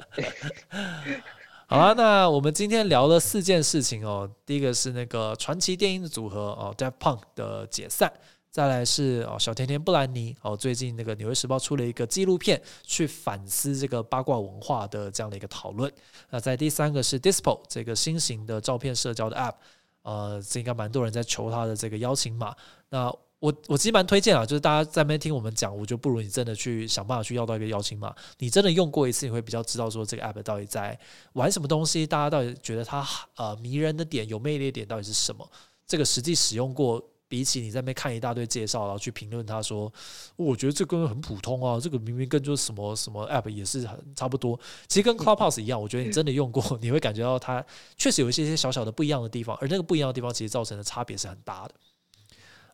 [1.70, 4.30] 好啊，那我们今天聊了四件事情哦。
[4.46, 8.10] 第一个是那个传奇电音的组合哦，Daft Punk 的解散，
[8.50, 15.92] 再来是哦小甜甜布兰妮哦，最近那个《纽约时报》出了一个纪录片，去反思这个八卦文化的这样的一个讨论。
[16.30, 19.54] 那在第三个是 Dispo 这个新型的照片社交的 App，
[20.02, 22.56] 呃，这应该蛮多人在求他的这个邀请码。
[22.88, 28.12] 那我我其实蛮推荐啊，就是大家在那边听我们讲，我就不如你真的去想办法去要到一个邀请码。
[28.38, 30.98] 你真的用过一次，你会比较知道说这个 app 到底在
[31.34, 35.48] 玩什么东西，大家到底觉得它呃迷人的点、有魅力的点到底是什么？
[35.86, 39.92] 这个实际使用过，比起你在那边看一大堆介绍，然后去评论他说，
[40.34, 44.58] 我觉得这个很普通啊，这个明明跟就是什么什么 app 也是很差不多。
[44.88, 47.64] 其实跟 Clubhouse 一样，我觉得你真的用过，你会感觉到它
[47.96, 51.74] 确实有一些些小小的不一样的地方，而那个不一样的地方其实造成的差别是很大的。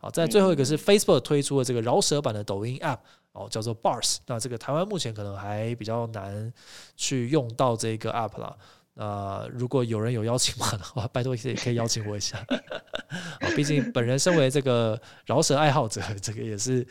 [0.04, 2.98] 好，在最后一个是 Facebook 推出的这个饶舌版的抖音 App
[3.32, 4.18] 哦，叫做 Bars。
[4.26, 6.52] 那这个台湾目前可能还比较难
[6.94, 8.54] 去用到这个 App 啦。
[8.92, 12.38] 那如果有人有邀请码的话，拜托也可以邀请我一下。
[13.40, 16.86] 哦，毕竟本人身为这个饶舌爱好者，这个也是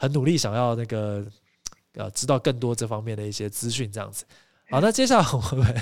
[0.00, 1.24] 很努力想要那个
[1.94, 4.24] 呃知道更多这方面的一些资讯，这样子。
[4.70, 5.72] 好，那接下来我们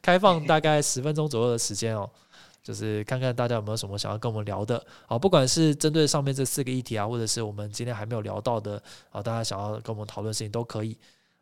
[0.00, 2.08] 开放大概十分钟左右的时间哦。
[2.62, 10.96] 就是看看大家有没有什么想要跟我们聊的，好，不管是针对上面这四个议题啊，或者是我们今天还没有聊到的啊，大家想要跟我们讨论事情都可以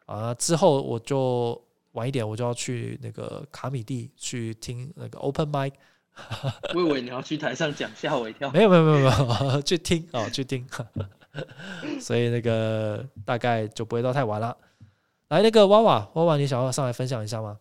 [0.07, 0.33] 啊。
[0.35, 1.61] 之后我就
[1.93, 5.73] 晚一点，我就要去那个卡米蒂去听那个 open mic，
[6.75, 8.51] 我以为你要去台上讲，吓我一跳。
[8.51, 10.67] 没有没有没有没有 去听啊，去听，
[12.01, 14.57] 所以那个大概就不会到太晚了。
[15.29, 17.59] 来，那个娃娃娃娃，你想要上来分享一下吗？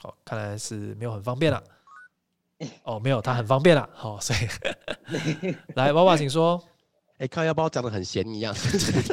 [0.00, 1.62] 好，看来是没有很方便了。
[2.84, 3.88] 哦，没有，他很方便了。
[3.92, 6.62] 好，所以 来娃娃，请说。
[7.18, 8.54] 哎、靠腰包讲的很闲一样，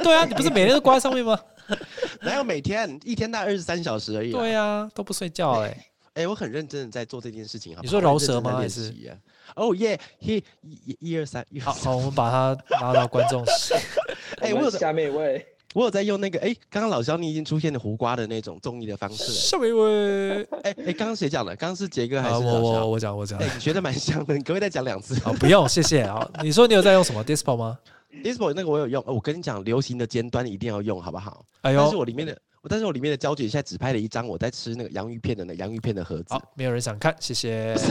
[0.04, 1.40] 对啊，你不是每天都挂在上面吗？
[2.22, 4.38] 哪有每天一天大概二十三小时而已、啊。
[4.40, 7.74] 对啊，都不睡觉哎、哎、我很认真的在做这件事情。
[7.74, 8.94] 好好你说饶舌吗很认还是？
[9.56, 11.60] 哦耶，一一一二三，一。
[11.60, 13.74] 好好，我们把它拉到观众席。
[14.38, 15.44] 哎、我有下面一位，
[15.76, 20.48] 我有在用那个，哎、刚刚老肖你已经出现了胡瓜的那种综艺的方式下面一位，了。
[20.64, 21.54] 哎、哎、刚刚谁讲的？
[21.58, 22.48] 刚刚是杰哥还啊，我是？
[22.48, 23.52] 我我讲我讲哎、。
[23.54, 26.04] 你学的蛮像的，你可不可以再讲两次好，不用，谢谢。
[26.04, 27.78] 啊，你说你有在用什么 Dispo 吗
[28.24, 31.46] ？？Dispo 那个我有用，哦我跟你讲，流行的尖端一定要用，好不好？
[31.60, 36.28] 哎但是呦，我里面的，但是我里面的胶卷现在只拍了一张我在吃那个洋芋片的那洋芋片的盒子。
[36.30, 37.76] 好，没有人想看，谢谢。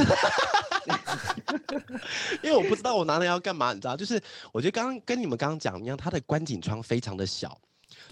[2.43, 3.95] 因为我不知道我拿了要干嘛，你知道？
[3.95, 4.18] 就是
[4.53, 7.57] 我觉得刚刚跟你们刚刚讲一样，它的观景窗非常的小，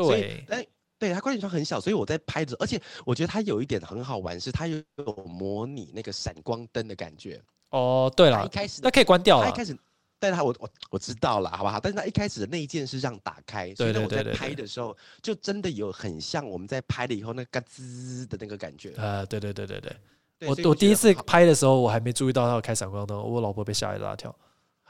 [0.09, 0.67] 对，哎，
[0.99, 4.83] 对，它观景窗很小，所以我在拍着，而且我觉得它有一点很好玩，是它有
[5.27, 7.41] 模拟那个闪光灯的感觉。
[7.71, 9.57] 哦，对了一，开始那可以关掉了它一。
[9.57, 9.77] 开始，
[10.19, 11.81] 但是它我我我知道了，好不好？
[11.81, 18.93] 但是他一开始的那一件是让打开，所以呢我在拍的时候就真的有很像我们在拍了以后那嘎吱的那个感觉。
[18.97, 19.97] 呃，对对对对对，
[20.39, 24.33] 对我我第一次拍的时候，我还没注意到他有开闪光灯，我老婆被吓一大跳。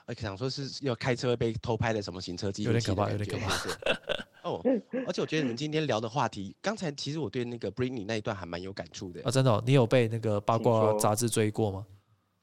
[0.07, 3.57] 呃，想说是要开车被偷拍的什么行车记录有点可怕有点可怕
[4.43, 4.61] 哦，
[5.07, 9.31] 而且我觉得你们今天聊的话题，刚才其实我对那个 Britney 那一段还蛮有感触的啊，。
[9.31, 11.87] 真的哦、你有被那个八卦说杂志追过吗？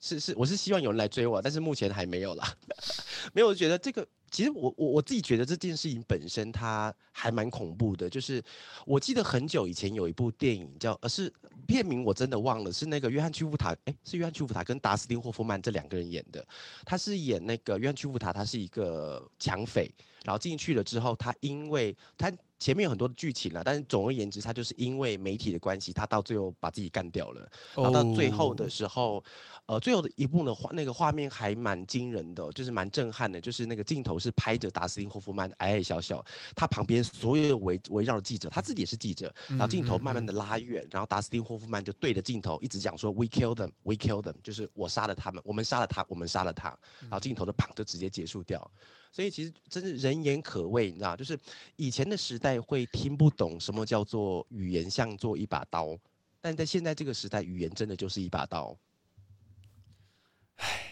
[0.01, 2.53] 是是，我是希望有人来追我，但是目前还没有啦。
[3.33, 8.09] 没有，我觉得这个其实我我我自己觉得这件事情本身它还蛮恐怖的。
[8.09, 8.41] 就是
[8.85, 11.29] 我记得很久以前有一部电影叫，呃是
[11.67, 16.47] 片名我真的忘了，是那个约翰屈服塔，诶，是约翰屈服塔跟达斯汀霍夫曼这两个人演的。
[16.85, 19.93] 他是演那个约翰屈服塔，他是一个抢匪，
[20.23, 27.49] 然后进去了之后，他因为他前面有很多的剧情了，但是总而言之，他就是因为媒体的关系，他到最后把自己干掉了。
[27.73, 29.23] 然后到最后的哦时候，
[29.65, 33.39] 呃，最后的一幕的画，那个画面还蛮惊人的哦、就是蛮震撼的。
[33.39, 36.21] 就是那个镜头是拍着达斯汀霍夫曼矮矮小小，
[36.53, 48.69] 他旁边所有围围绕的记者，他自己也是记者，然后镜头慢慢的拉远，然后达斯汀霍夫曼就对着镜头一直讲说 “We kill them, we kill them”，就是我杀了他们，我们杀了他，我们杀了他，然后镜头的砰就直接结束掉。
[49.11, 51.37] 所以其实真是人言可畏，你知道，就是
[51.75, 55.97] 以前的时代会听不懂什么叫做语言像做一把刀，
[56.39, 58.77] 但在现在这个时代，语言真的就是一把刀。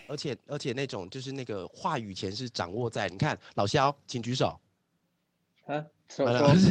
[0.07, 4.57] 而且而且那种就是那个话语权是掌握在，你看老肖，请举手。
[5.65, 6.69] 啊，说完了说，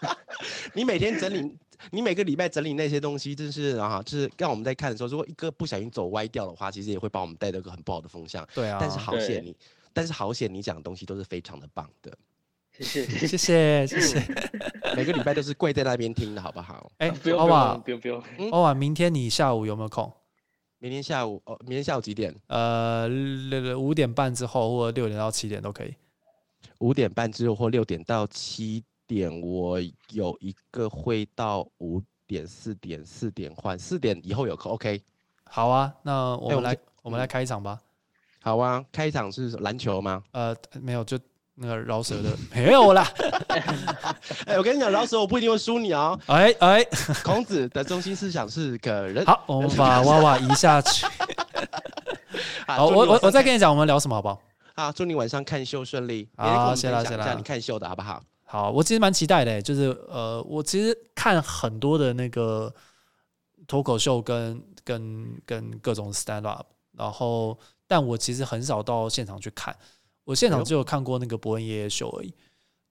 [0.72, 1.54] 你每天整理，
[1.90, 8.48] 你每个礼拜整理那些东西，真是啊，就是让我们在看的时候，如果一个不小心走歪掉的话，其实也会把我们带到一个很不好的风向。
[8.54, 9.54] 对啊，但是好对险你，
[9.96, 12.12] 但是好险你讲的东西都是非常的棒的，
[12.70, 13.06] 谢谢。
[13.06, 14.20] 谢 谢谢谢。
[14.94, 16.92] 每个礼拜都是跪在那边听的好不好？
[16.98, 18.08] 哎，不用不用不用不
[18.42, 20.12] 用，欧瓦，明天你下午有没有空？
[20.76, 22.34] 明天下午哦，明天下午几点？
[22.48, 23.08] 呃，
[23.78, 25.94] 五点半之后，或者六点到七点都可以。
[26.80, 29.80] 五点半之后或六点到七点，我
[30.10, 35.00] 有一个会到五点、四点、四点换，四点以后有空，OK。
[35.44, 37.80] 好啊，那我们来我们来开一场吧。
[38.46, 40.22] 好啊，开场是篮球吗？
[40.30, 41.18] 呃，没有，就
[41.56, 43.04] 那个饶舌的 没有啦。
[44.46, 46.16] 哎、我跟你讲，饶舌我不一定会输你哦。
[46.26, 46.86] 哎哎，
[47.24, 49.26] 孔子的中心思想是个人。
[49.26, 51.04] 好，我们把娃娃移下去。
[52.68, 54.40] 好，我我我再跟你讲，我们聊什么好不好？
[54.76, 56.28] 啊，祝你晚上看秀顺利。
[56.36, 58.22] 好谢啦谢啦你看秀的好不好？
[58.44, 62.72] 好，我其实蛮期待的欸，就是呃，我其实看很多的那个
[63.66, 66.64] 脱口秀跟跟跟各种 stand up，
[66.96, 69.76] 然后但我其实很少到现场去看，
[70.24, 72.32] 我现场只有看过那个伯恩夜夜秀而已。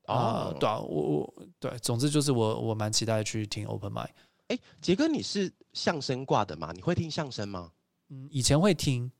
[0.05, 4.09] 啊、哦，对啊，我我对，总之就是我我蛮期待去听 open Mind。
[4.49, 6.71] 哎，杰哥，你是相声挂的吗？
[6.75, 7.71] 你会听相声吗？
[8.09, 9.11] 嗯，以前会听，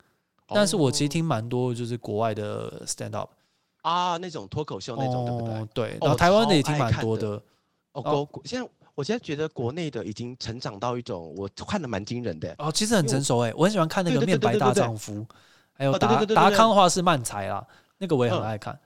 [0.48, 3.32] 但是我其实哦听蛮多就是国外的 stand up
[3.82, 5.54] 啊，那种脱口秀那种，对不对？
[5.56, 7.42] 哦对，哦然后台湾的也听蛮多的。
[7.94, 12.54] 哦，国国现在我现在觉得国内的已经成长到一种我看的蛮惊人的。
[12.60, 15.26] 哦，其实很成熟哎，我很喜欢看那个面白大丈夫，
[15.76, 17.66] 还有达达康的话是漫才啦，
[17.98, 18.80] 那个我也很嗯爱看。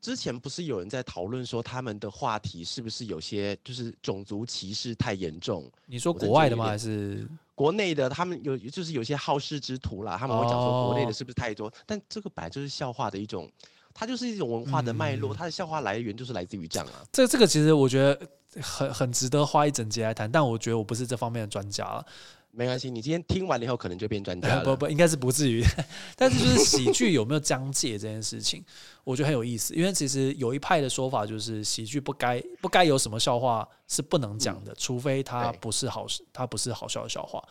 [0.00, 5.70] 之前不是有人在讨论说他们的话题是不是有些就是种族歧视太严重？
[5.84, 6.64] 你说国外的吗？
[6.64, 11.70] 还是国内的他们有就是有些好事之徒啦，他们会讲说国内哦的是不是太多？
[11.84, 13.46] 但这个本来就是笑话的一种，
[13.92, 17.04] 它就是一种文化的脉络，嗯它的笑话来源就是来自于这样啊。
[17.12, 18.18] 这这个其实我觉得
[18.62, 22.06] 很很值得花一整节来谈，但我觉得我不是这方面的专家了。
[22.52, 24.64] 没关系，你今天听完了以后可能就变专家了。
[24.76, 25.64] 不不，应该是不至于。
[26.16, 28.64] 但是就是喜剧有没有疆界这件事情，
[29.04, 29.74] 我觉得很有意思。
[29.74, 37.42] 因为其实有一派的说法就是喜剧不该不该有什么笑话是不能讲的，除非它不是好它不是好笑的笑话，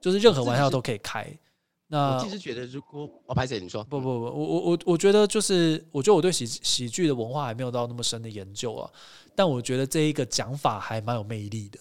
[0.00, 1.26] 就是任何玩笑都可以开。
[1.88, 8.90] 那自己是觉得，如果我拍谁你说不不不，我我我我觉得就是，我觉得我对喜喜剧的文化还没有到那么深的研究啊，
[9.36, 11.78] 但我觉得这一个讲法还蛮有魅力的。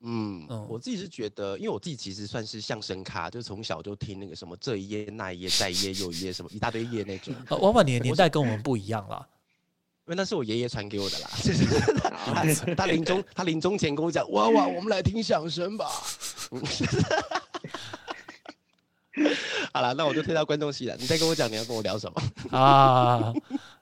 [0.00, 9.26] 嗯，嗯我自己是觉得，因为我自己其实算是相声咖，就从小就听那个什么这一页那一页再一页又一页什么一大堆页那种， 呃，往往你的年代跟我们不一样啦。
[10.06, 11.28] 因为那是我爷爷传给我的啦。
[11.44, 11.66] 就是
[11.98, 15.86] 他他临终他临终前跟我讲，哇哇，我们来听相声吧。
[16.50, 16.62] 嗯
[19.74, 20.96] 好了，那我就退到观众席了。
[20.96, 22.22] 你再跟我讲你要跟我聊什么？
[22.56, 23.34] 啊，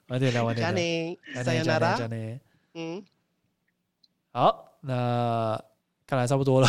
[0.07, 0.71] 晚点聊，晚点聊。
[0.73, 1.93] 加你，加你加塞尤纳拉。
[1.93, 2.39] 你加你。
[2.73, 3.03] 嗯，
[4.31, 5.63] 好，那
[6.07, 6.67] 看来差不多了。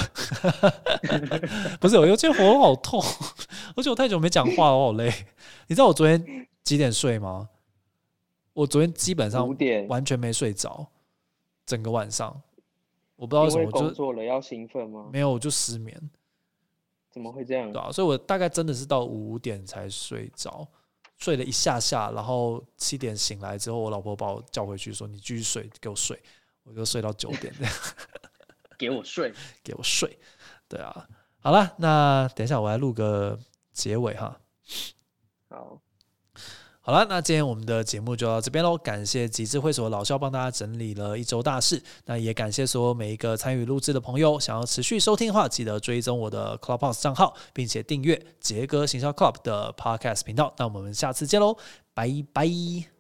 [1.81, 3.01] 不是，我觉得喉咙好痛，
[3.77, 5.07] 而且我太久没讲话，我好累。
[5.69, 7.49] 你知道我昨天几点睡吗？
[8.53, 10.85] 我昨天基本上五点，完全没睡着，
[11.65, 12.43] 整个晚上，
[13.15, 15.09] 我不知道为什么，就工作了要兴奋吗？
[15.13, 16.11] 没有，我就失眠，
[17.09, 17.81] 怎么会这样对？
[17.81, 20.67] 啊，所以我大概真的是到五点才睡着，
[21.17, 26.21] 睡了一下下，然后七点醒来之后，我老婆把我叫回去说：“你继续睡，给我睡。”
[26.65, 27.73] 我就睡到九点，这 样
[28.79, 29.35] 给我睡。
[29.63, 30.19] 给我睡。
[30.69, 31.09] 对啊，
[31.41, 33.39] 好了，那等一下我来录个
[33.73, 34.39] 结尾哈。
[35.49, 35.81] 好，
[36.81, 38.77] 好了，那今天我们的节目就到这边喽。
[38.77, 44.39] 感谢极致会所老肖帮大家整理了一周大事，那也感谢所有每一个参与录制的朋友。
[44.39, 50.55] 想要持续收听的话，记得追踪我的 Clubhouse 账号，并且订阅杰哥行销 Club 的 Podcast 频道。
[50.59, 51.57] 那我们下次见喽，
[51.95, 52.98] 拜拜。